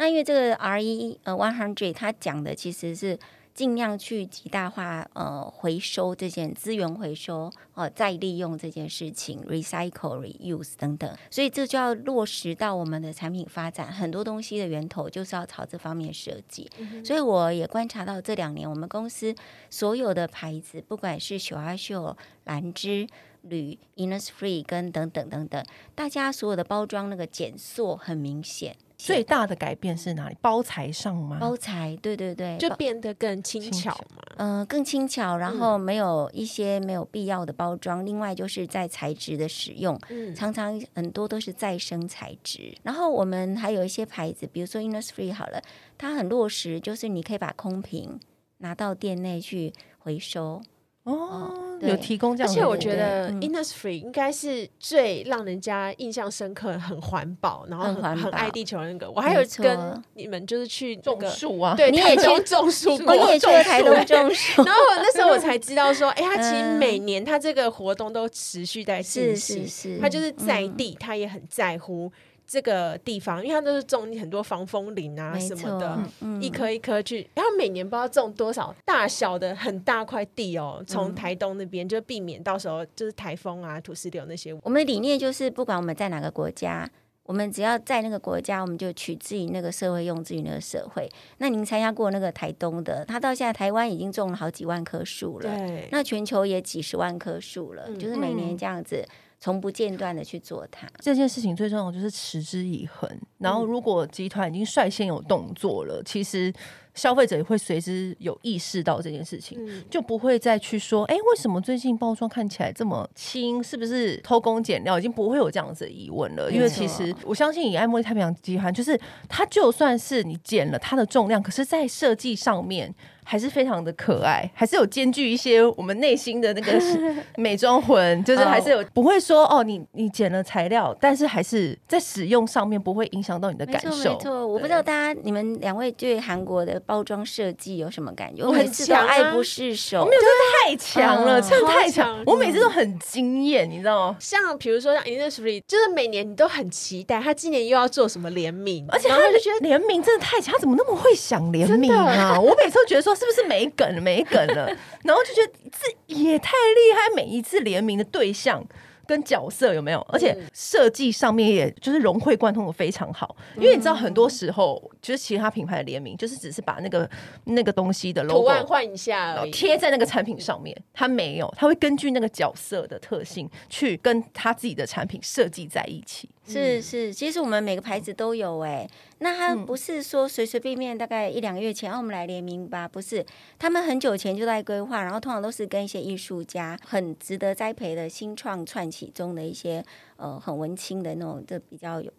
[0.00, 3.18] 那因为这个 RE 呃 One Hundred，它讲的其实是
[3.52, 16.70] 尽量去极大化呃回收这件资源回收呃再利用这件事情，recycle、reuse 等等，所以这就要落实到我们的产品发展，很多东西的源头就是要朝这方面设计。
[16.78, 19.34] 嗯、所以我也观察到这两年我们公司
[19.68, 23.06] 所有的牌子，不管是雪花秀、兰芝、
[23.42, 25.62] 铝、Innisfree 跟等等等等，
[25.94, 28.74] 大家所有的包装那个减塑很明显。
[29.06, 30.36] 最大的改变是哪里？
[30.40, 31.38] 包材上吗？
[31.40, 34.22] 包材，对对对，就变得更轻巧嘛。
[34.36, 38.02] 嗯、呃，更轻巧，然后没有一些没有必要的包装。
[38.02, 42.74] 嗯、另外就是在材质的使用，嗯、常常很多都是再生材质。
[42.82, 45.60] 然后我们还有一些牌子，比如说 Innisfree 好了，
[45.98, 48.18] 它很落实，就是你可以把空瓶
[48.58, 50.62] 拿到店内去回收。
[51.04, 58.92] 哦，有提供这样，而且我觉得 Innisfree 应该是最让人家印象深刻、很环保，然后很很爱地球的。
[58.92, 59.10] 那个。
[59.10, 64.62] 我还有跟你们就是去种树啊，对，你也去种树，我也去台东种树。
[64.62, 72.12] 然后那时候我才知道说，哎，他其实每年他这个活动都持续在进行，是是是，他就是在地，他也很在乎。
[72.50, 84.52] 这个地方，因为它都是种很多防风林啊什么的，嗯、一颗一颗去，然后每年不知道种多少大小的很大块地哦，从台东那边就避免到时候就是台风啊、土石流那些。
[84.64, 86.90] 我们的理念就是，不管我们在哪个国家。
[87.24, 91.08] 我们只要在那个国家，我们就取之于那个社会，用之于那个社会。
[91.38, 99.06] 那您参加过那个台东的，他到现在台湾已经种了好几万棵树了，对，那全球也几十万棵树了，嗯、就是每年这样子
[99.40, 100.86] 从不间断的去做它。
[101.00, 103.10] 这件事情最重要就是持之以恒。
[103.38, 106.52] 然后，如果集团已经率先有动作了，其实。
[106.94, 113.62] 消费者也会随之有意识到这件事情，嗯、就不会再去说，哎，为什么最近包装看起来这么轻？
[113.62, 114.98] 是不是偷工减料？
[114.98, 116.50] 已经不会有这样子的疑问了。
[116.50, 122.94] 因为其实我相信，以爱茉莉太平洋集团，就是它就算是你减了它的重量，可是在设计上面。
[123.22, 126.72] 还是非常的可爱，还是有兼具一些我们内心的那个
[127.36, 134.14] 美妆魂，就是还是有不会说哦，你你减了材料，但是还是在使用上面不会影响到你的感受。
[134.14, 138.42] 没错，我不知道大家你们两位对韩国的包装设计有什么感觉？
[138.42, 140.22] 我每次都爱不释手，我没有，
[140.64, 144.16] 太强了，真的太强，我每次都很惊艳，你知道吗？
[144.18, 152.40] 像比如说像 Innisfree，就是每年你都很期待他今年又要做什么联名，而且他就觉得联名真的太强，他怎么那么会想联名啊？
[152.40, 153.14] 我每次都觉得说。
[153.20, 154.64] 是不是没梗了没梗了？
[155.04, 158.64] 然后就觉得这也太厉害，每一次联名的对象
[159.10, 160.00] 跟角色有没有？
[160.08, 163.34] 而且设计上面也就是融会贯通的非常好。
[163.56, 167.10] 因为你知道，很多时候就是其他品牌的联名，就是只是把那个
[167.46, 170.76] 那个东西的 logo 图案换一下，贴在那个产品上面。
[170.94, 176.28] 它没有，它会根据那个角色的特性去跟他自己的产品设计在一起。
[176.46, 182.88] 是是，其实我们每个牌子都有哎、欸，那他不是说随随便便，大概一两个月前，让、嗯啊、我们来联名吧？
[182.88, 183.24] 不是，
[183.58, 189.84] 他们很久前就在规划，然后通常都是跟一些艺术家，很值得栽培的新创串起中的一些
[190.16, 192.10] 呃很文青的那种，就比较有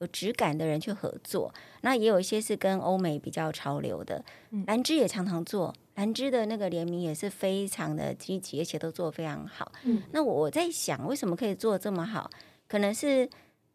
[0.00, 1.54] 有质感的人去合作。
[1.80, 4.22] 那也有一些是跟欧美比较潮流的，
[4.66, 9.72] 兰芝也常常做，兰芝的那个联名也是非常的积极，而且都做得非常好。
[9.84, 12.28] 嗯，那我我在想，为什么可以做得这么好？
[12.66, 13.26] 可能是。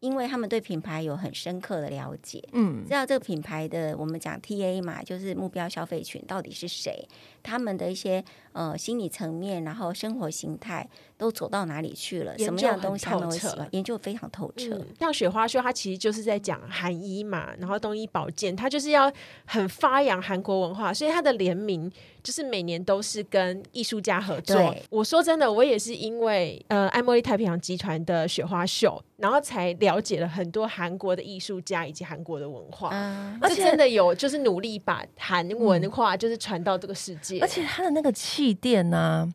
[0.04, 7.08] 因为他们对品牌有很深刻的了解，嗯，知道这个品牌的我们讲 TA 嘛，就是目标消费群到底是谁，
[7.42, 10.86] 他们的一些呃心理层面，然后生活形态
[11.16, 14.74] 都走到哪里去了，什么样的东西他们会喜欢，研究非常透彻。
[14.74, 19.10] 嗯、像雪花秀，它其实就是在讲韩医嘛，然后东医保健，它就是要
[19.46, 21.90] 很发扬韩国文化，所以它的联名。
[22.24, 24.74] 就是每年都是跟艺术家合作。
[24.88, 32.88] 我说真的，我也是因为呃爱茉莉太平洋集团的雪花秀，然后才了解了很多韩国的艺术家以及韩国的文化。
[32.92, 37.38] 嗯、而且真的有就是努力把韩文化就是传到这个世界。
[37.40, 39.30] 而且它的那个气垫呢，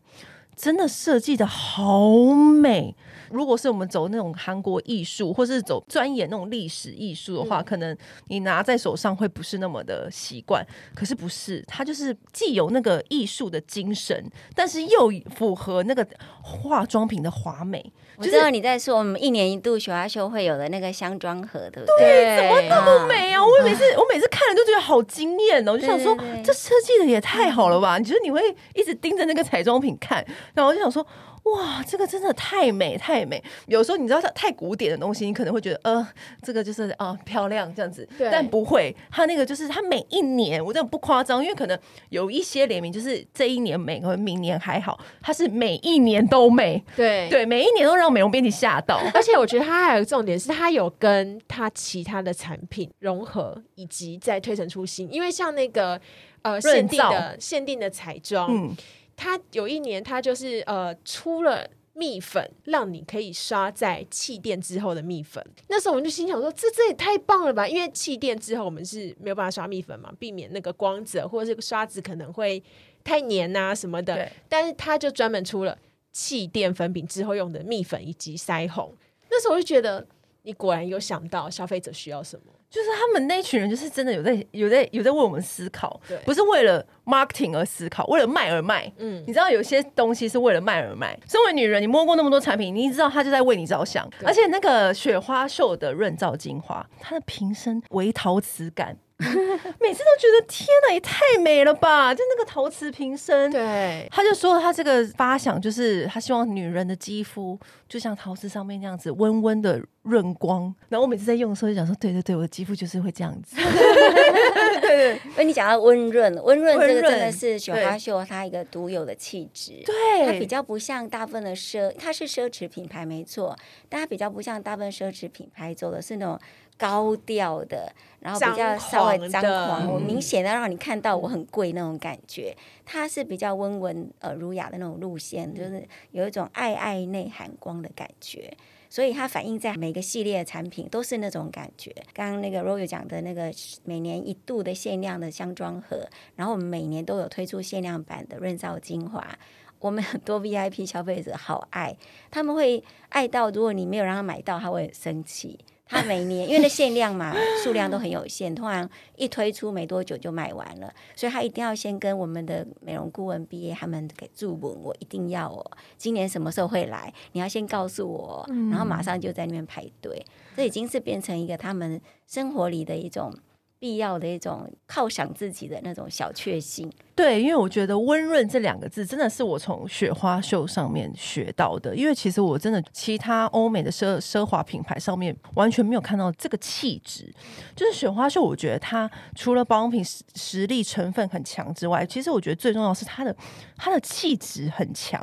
[0.56, 2.96] 真的设计的好美。
[3.32, 7.96] 如果是我们走那种韩国艺术，或是走钻研那种历史艺术的话，嗯、可能
[8.28, 10.66] 你拿在手上会不是那么的习惯。
[10.96, 16.06] 可是不是，它就是既有那个艺术的精神，但是又符合那个
[16.42, 17.92] 化妆品的华美。
[18.18, 22.26] 我知道你在说我们一年一度雪花秀会有的那个香妆盒，对不对？
[22.26, 23.42] 对，怎么那么美啊！
[23.42, 26.14] 我每次我每次看了都觉得好惊艳哦，我就想说
[26.44, 27.98] 这设计的也太好了吧？
[27.98, 28.42] 你觉得你会
[28.76, 31.06] 一直盯着那个彩妆品看，然后我就想说。
[31.44, 33.42] 哇，这个真的太美太美！
[33.68, 36.08] 有时候你知道它太古典的东西，你可能会觉得呃，
[36.44, 41.80] 这个就是啊、呃、漂亮这样子，对但不会，它那个就是它每一年，我真的不夸张，因为可能
[42.10, 49.02] 有一些联名就是这一年美，可能明年还好，它是每一年都美，对对，每一年都让美容编辑吓到。
[49.14, 55.12] 而且我觉得它还有重点是，它有跟它其他的产品融合，以及再推陈出新。
[55.12, 56.00] 因为像那个
[56.44, 58.76] 呃限定的限定的彩妆，嗯。
[59.20, 65.46] 他有一年，他就是呃出了蜜粉，让你可以刷在气垫之后的蜜粉。
[65.68, 67.68] 那时候我们就心想说，这这也太棒了吧！
[67.68, 72.64] 因为气垫之后我们是没有办法刷蜜粉嘛，避免那个光泽或者这个刷子可能会
[73.04, 74.32] 太黏啊什么的。
[74.48, 75.78] 但是他就专门出了
[76.14, 78.96] 气垫粉饼之后用的蜜粉以及腮红。
[79.30, 80.08] 那时候我就觉得，
[80.44, 82.54] 你果然有想到消费者需要什么。
[82.70, 88.92] 就是他们那群人，就是真的有在有在有在为我们思考，不是为了 marketing 而思考，为了卖而卖。
[88.98, 91.18] 嗯，你知道有些东西是为了卖而卖。
[91.28, 94.08] 身为女人，你摸过那么多产品，你知道他就在为你着想。
[94.24, 98.96] 而且那个雪花秀的润燥精华，它的瓶身微陶瓷感
[99.82, 102.16] 每次都觉得天哪，也太美了吧！
[102.16, 110.74] 就那个陶瓷瓶身，对，他就说他这个发想就是他希望女人的肌肤就像陶瓷上面那样子温温的润光。
[110.88, 113.58] 然后我每次在用的时候就讲说，对对对，我的肌肤就是会这样子。
[114.82, 119.84] 对对，因为你讲到温润，温润这个真的是雪花秀它一个独有的气质。
[119.86, 123.54] 对，它比较不像大部分的奢，它是奢侈品牌没错，
[123.90, 126.40] 但它比较不像大部分奢侈品牌走的是那种。
[126.80, 132.56] 高调的，然后比较稍微张狂，我明显的让你看到我很贵那种感觉。
[132.86, 138.52] 它是比较温文呃儒雅的那种路线，就是有一种爱爱内含光的感觉，
[138.90, 141.94] 所以它反映在每个系列的产品都是那种感觉。
[142.14, 143.52] 刚刚那个 Royal 讲的那个
[143.84, 146.08] 每年一度的限量的香装盒，
[146.38, 149.38] 然后我们每年都有推出限量版的润燥精华，
[149.80, 151.96] 我们很多 VIP 消费者好爱，
[152.32, 155.60] 他们会爱到如果你没有让他买到，他会很生气。
[155.90, 167.12] 他每年因为那限量嘛， 数量都很有限，通常一推出没多久就卖完了，所以他一定要先跟我们的美容顾问毕业，他们给注文，我一定要哦，今年什么时候会来？
[167.32, 170.24] 你要先告诉我，然后马上就在那边排队，
[170.56, 173.34] 这已经是变成一个他们生活里的一种
[173.80, 176.92] 必要的一种犒赏自己的那种小确幸。
[177.20, 181.94] 对，因为我觉得“温润”这两个字真的是我从雪花秀上面学到的。
[181.94, 187.30] 因为其实我真的其他欧美的奢奢华品牌上面完全没有看到这个气质。
[187.76, 193.36] 就是雪花秀，我觉得它除了保养品实实力成分很强之外，其实我觉得最重要是它的
[193.76, 195.22] 它的气质很强，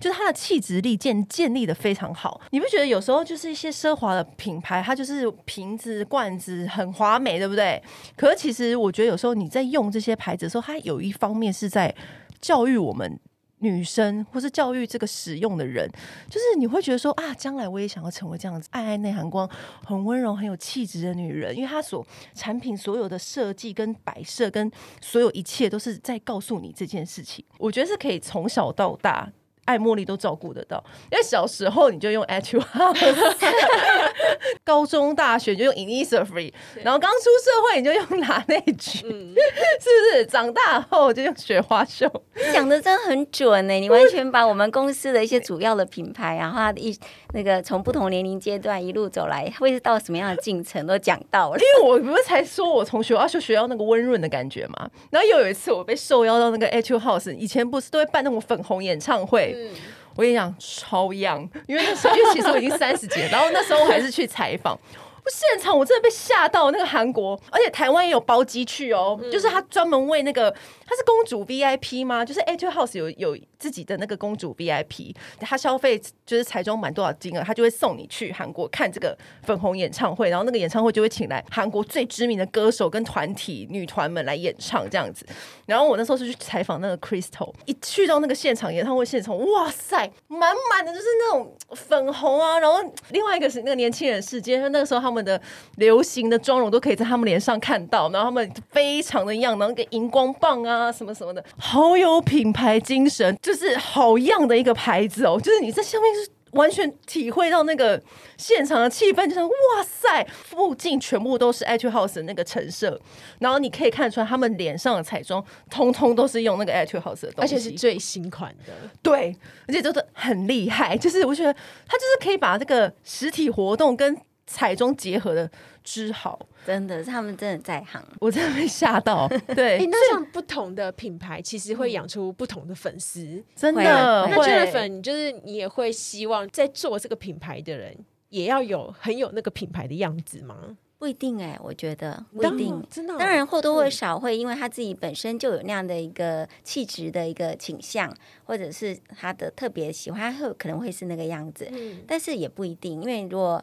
[0.00, 2.40] 就是它的气质力建建立的非常好。
[2.52, 7.82] 你不觉得有时候就是一些奢华的品牌，它就是瓶子罐子很华美，对不对？
[8.16, 11.33] 可是其实我觉得有时候你在用这些牌子的时候，它有一方。
[11.34, 11.92] 方面是在
[12.40, 13.18] 教育我们
[13.58, 15.90] 女生，或是教育这个使用的人，
[16.28, 19.50] 就是你会觉得说啊，将来我也想要成为这样子，爱爱内涵光、
[19.84, 24.70] 很温柔、很有气质的女人，因为她所产品所有的设计跟摆设，跟
[25.00, 27.44] 所有一切都是在告诉你这件事情。
[27.58, 29.32] 我觉得是可以从小到大。
[29.64, 33.34] 爱茉莉都照顾得到，因为小时候你就用 Etude House，
[34.64, 36.52] 高中大学就用 Innisfree，
[36.82, 39.34] 然后刚出社会你就用 Laneige，嗯、
[39.80, 40.26] 是不是？
[40.26, 42.10] 长大后就用雪花秀，
[42.52, 43.80] 讲的真的很准呢、欸。
[43.80, 46.96] 你完全把我们公司的一些主要的品牌，然后它的一
[47.32, 51.58] 那个从不同年龄阶段一路走来，会到什么样的进程都讲到了。
[51.58, 59.53] 因为我不是才说我从雪花秀学到那个温润的感觉嘛，然后又有一次我被受邀到那个 Etude House，以前不是都会办那种粉红演唱会。
[59.54, 59.70] 嗯，
[60.16, 64.78] 我跟你讲，超 young，因为那时候，因为其实我已经三十几了，然后那时候我还是去采访。
[65.26, 70.54] 现场我真的被吓到，那个韩国，而且台湾也有包机去哦，嗯、就是他专门为那个，
[70.86, 72.24] 她是公主 VIP 吗？
[72.24, 85.26] 就是 at House 有有自己的那个公主 VIP，她消费就是彩妆满多少金额，她就会送你去韩国看这个粉红演唱会，然后那个演唱会就会请来韩国最知名的歌手跟团体女团们来演唱这样子。
[85.66, 92.78] 然后我那时候是去采访那个 Crystal，一去到那个现场演唱会现场，哇塞，满满的就是那种粉红啊，然后
[93.10, 95.24] 另外一个是那个年轻人世界，那个时候他们。
[95.24, 95.40] 的
[95.76, 105.40] 流行的妆容都可以在他们脸上看到，然后他们非常的样，然后那个荧光棒啊啊什么什么的，好有品牌精神，就是好样的一个牌子哦。
[105.42, 108.00] 就是你在下面是完全体会到那个
[108.36, 109.50] 现场的气氛，就是哇
[109.84, 113.00] 塞，附近全部都是 Etude House 的那个陈设，
[113.40, 118.72] 然后你可以看出来他们脸上的彩妆通通都是用那个 Etude House 的东西，而且是最新款的，
[119.02, 124.16] 对，而且都是很厉害，就是我觉得他就是可以把这个实体活动跟
[124.46, 125.50] 彩妆结合的
[125.84, 129.28] 之好，真的，他们真的在行，我真的被吓到。
[129.54, 133.82] 对，欸、那像不同的品牌，其实会养出不同的粉丝，真的。
[133.82, 137.94] 那 Jennifer，就是你也会希望在做这个品牌的人，
[138.30, 140.76] 也要有很有那个品牌的样子吗？
[140.96, 143.18] 不一定哎、欸，我觉得不一定，真的。
[143.18, 148.10] 当然或多或少会，因为他自己本身就有那样的一个气质的一个倾向，
[148.44, 151.68] 或者是他的特别喜欢，会可能会是那个样子。
[151.70, 153.62] 嗯，但是也不一定，因为如果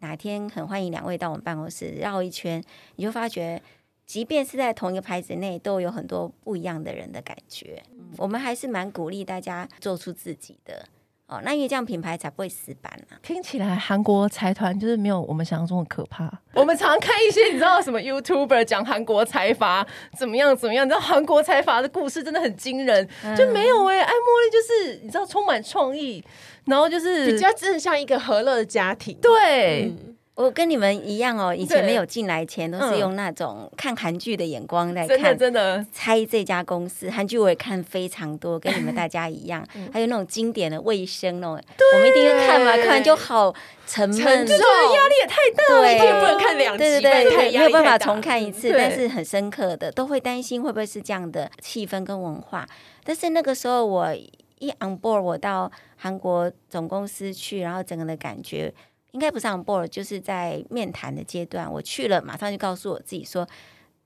[0.00, 2.62] 哪天很欢迎两位到我们办公室绕一圈，
[2.96, 3.62] 你就发觉，
[4.04, 7.82] 即便是在同一个牌子内，都有很多不一样的人的感觉。
[7.92, 10.86] 嗯、我们还是蛮鼓励大家做出自己的
[11.28, 13.18] 哦，那因为这样品牌才不会死板呢、啊。
[13.22, 16.30] 听起来韩国财团就是没有我们想象中的可怕。
[16.54, 26.24] 我们常看一些你知道什么 YouTuber 讲韩国财阀怎么样怎么样，你知道韩国财阀的故事真的很惊人，嗯、就没有哎、欸，爱茉莉就是你知道充满创意。
[26.66, 35.86] 然后就是比较真的像一个和乐的家庭，对，嗯、我跟你们一样哦，以前没有进来前都是用那种看韩剧的眼光来看，真的真的。
[35.90, 37.08] 猜这家公司。
[37.08, 41.58] 韩剧我也看非常多，跟你们大家一样， 还有那种经典的卫生那种，
[41.94, 43.50] 我们一定要看嘛，看完就好
[43.86, 52.68] 沉闷，压力也太大了，一天不能看两集，对对对，没有办法重看一次，但是很深刻的，都会担心会不会是这样的气氛跟文化。
[53.02, 54.14] 但是那个时候我
[54.58, 58.74] 一 on board，我到韩国总公司去，然后整个的感觉。
[59.12, 61.72] 应该不是 on board，就是在面谈的阶段。
[61.72, 63.48] 我去了，马上就告诉我自己说，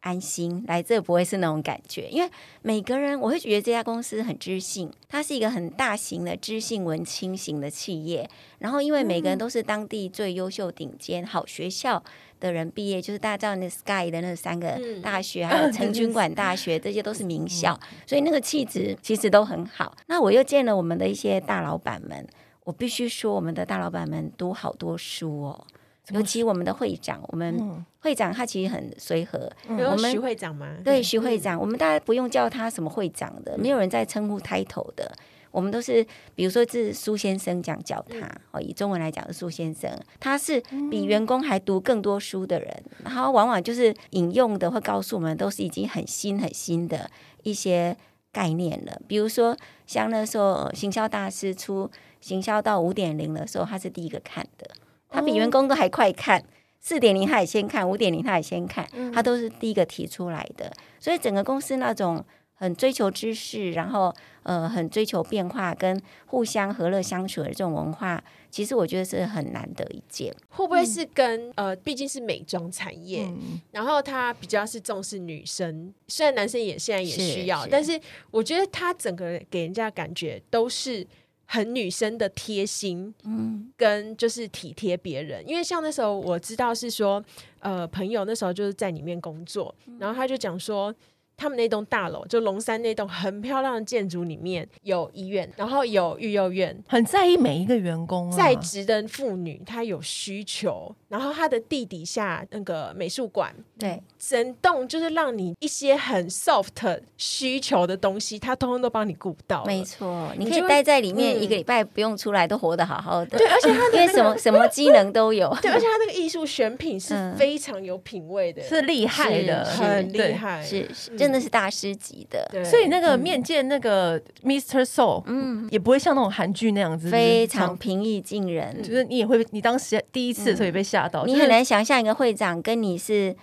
[0.00, 2.30] 安心来这不会是那种感觉，因为
[2.62, 8.28] 每个人我会觉得这家公司很知性，它是一个很大型的知性文青型的企业。
[8.60, 12.02] 然后因为每个人都是当地最优秀顶尖好学校
[12.38, 19.96] 的人毕业，就是大家知道那 Sky 的那三个大学，还有 成均馆大学，这些都是名校，所以那个气质其实都很好。
[20.06, 22.26] 那我又见了我们的一些大老板们。
[22.70, 25.66] 我必须说，我们的大老板们读好多书哦，
[26.10, 29.50] 尤其我们的会长，我们会长他其实很随和。
[29.66, 30.76] 嗯、我们徐会长吗？
[30.84, 35.12] 对，徐会长，我们大家不用叫他什么会长的，没有人在称呼 title 的，
[35.50, 36.06] 我们都是，
[36.36, 39.90] 比如说这是苏先生这样叫他哦，以中文来讲是苏先生，
[40.20, 40.62] 他是
[40.92, 47.10] 比员工还读更多书的人，然后往往就是引用的会告诉我们，都是已经很新很新的
[47.42, 47.96] 一些
[48.30, 49.56] 概念了，比如说
[49.88, 51.90] 像那时候行销大师出。
[52.20, 54.68] 行销到五点零的时候，他是第一个看的，
[55.08, 56.44] 他比员工都还快看。
[56.82, 60.72] 四点零他也先看，五点零他也先看，他都是第一个提出来的。
[60.98, 64.10] 所以整个公司那种很追求知识，然后
[64.44, 70.34] 呃很追求变化，跟互相和乐相处的这种文化，其实我觉得是很难得一见。
[70.48, 78.00] 会不会是跟呃毕竟是美妆产业，嗯、然后他比较是重视女生，虽然男生也现在也需要，是是但是
[78.30, 81.06] 我觉得他整个给人家感觉都是。
[81.52, 87.20] 很女生的贴心，嗯，跟就是体贴别人，因为像那时候我知道是说，
[87.58, 90.94] 呃，朋友那时候就是在里面工作，然后他就讲说。
[91.40, 98.36] 他们那栋大楼，就龙山那栋很漂亮的建筑里面有医院，然后有育幼院，很在意每一个员工啊。
[98.36, 109.64] 在职的妇女，她有需求，然后她的地底下那个美术馆，对，整栋就是让你一些很 soft 需求的东西，他通通都帮你顾到。
[109.64, 113.38] 没错，你可以待在里面一个礼拜不用出来，都活得好好的。
[113.38, 115.48] 对，而且他 因为什么什么机能都有。
[115.62, 121.29] 对，而且他那个艺术选品是非常有品味的，是厉害的，很厉害，是是。
[121.30, 124.84] 真的是大师级的，对所以那个面见那个 Mr.
[124.84, 128.82] So，嗯，也不会像那种韩剧那样子，非常平易近人。
[128.82, 133.36] 就是你也会，你当时第一次的时候也被吓到，你很难想象一个会长跟你是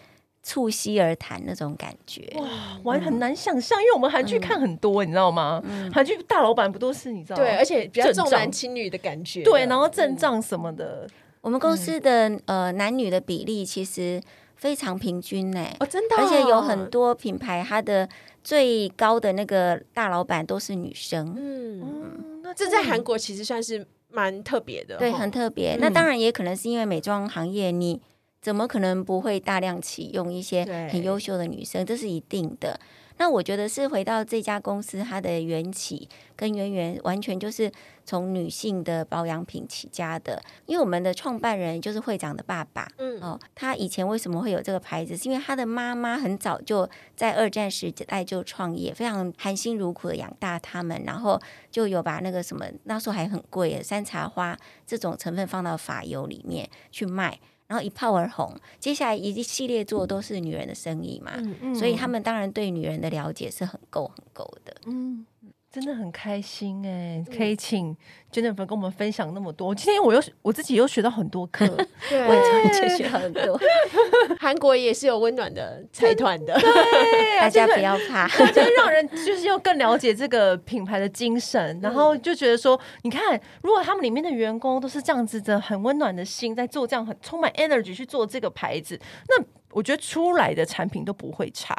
[0.43, 2.29] 促膝而谈那种感觉。
[2.35, 2.45] 哇，
[2.83, 5.63] 我还很难想象，因为我们韩剧看很多，你知道吗？
[5.93, 7.37] 韩剧大老板不都是你知道？
[7.37, 9.43] 对，而且比较重男轻女的感觉。
[9.43, 11.07] 对，然后阵仗什么的。
[11.39, 14.21] 我们公司的呃男女的比例其实。
[14.57, 18.09] 非常平均呢，哦，真的，而且有很多品牌，它的
[18.43, 25.77] 最高的那个大老板都是女生，嗯，那这在韩国其实算是蛮特别的，对，很特别。
[25.79, 28.01] 那当然也可能是因为美妆行业，你
[28.41, 31.85] 怎么可能不会大量启用一些很优秀的女生？
[31.85, 32.79] 这是一定的。
[33.17, 37.71] 那我觉得是回到这家公司，它的缘起跟渊源完全就是
[38.05, 40.41] 从女性的保养品起家的。
[40.65, 45.17] 因为我们的创办人就是会长的爸爸，嗯，哦，他以前为什么会有这个牌子？
[45.17, 51.41] 是因为他的妈妈很早就在二战时代就创业，非常含辛茹苦的养大他们，然后
[51.71, 57.39] 就有把那个什么那时候还很贵的山茶花这种成分放到发油里面去卖。
[57.67, 64.75] 然后一炮而红，接下来一系列做都是女人的生意嘛，嗯嗯、所以他们当然对女人的了解是很够很够的。
[64.85, 65.25] 嗯
[65.69, 67.95] 真的很开心哎，可以请
[68.31, 69.75] Jennifer 跟我们分享那么多。
[69.75, 71.67] 今天我又我自己又学到很多课，
[72.09, 73.59] 对，我也学很多。
[74.39, 76.69] 韩国也是有温暖的财团的，对，
[77.39, 91.75] 大家不要怕，就是让人就是要更了解这个品牌的精神，然后就觉得说，你看，如果他们里面的员工都是这样子的，很温暖的心，在做这样很充满 energy 去做这个牌子，那我觉得出来的产品都不会差。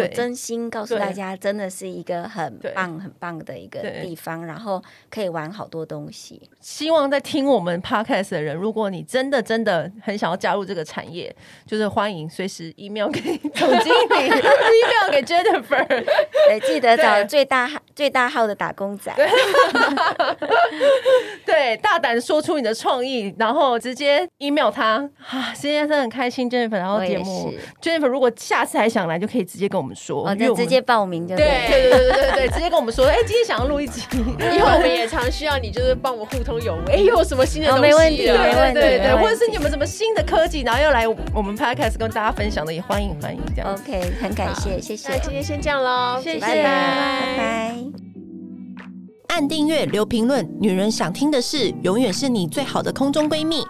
[0.00, 6.42] 我真心告诉大家，真的是一个很棒、很棒的一个地方，然后可以玩好多东西。
[6.60, 11.34] 希望在听我们 podcast 的人，如果你真的真的很想要加入这个产业，
[11.64, 19.10] 就是欢迎随时 email 给总经理， email 给 Jennifer，对，记得找最大最大号的打工仔，
[21.46, 25.08] 对，大胆说出你的创意，然后直接 email 他。
[25.30, 29.78] 啊，今天真的很开心，Jennifer 然后节目，Jennifer 如果下次还想来，就可以直接跟。
[29.78, 34.02] 跟我们说，哦，就直接报名就对对对对对对，直接跟我们说，哎，今天想要录一集，
[34.54, 36.90] 以后我们也常需要你，就是帮我们互通有无。
[36.90, 37.82] 哎，又有什么新的东西？
[37.82, 43.74] 没问题，没问题，对对，或者是你有没有什么新的科技，然后要来我们 Podcast 跟大家分享的，也欢迎欢迎这样。
[43.74, 45.08] OK，很感谢，谢谢。
[45.10, 47.74] 那今天先这样喽，谢谢，拜拜。
[49.28, 53.62] 按订阅，留评论，女人想听的事，永远是你最好的空中闺蜜。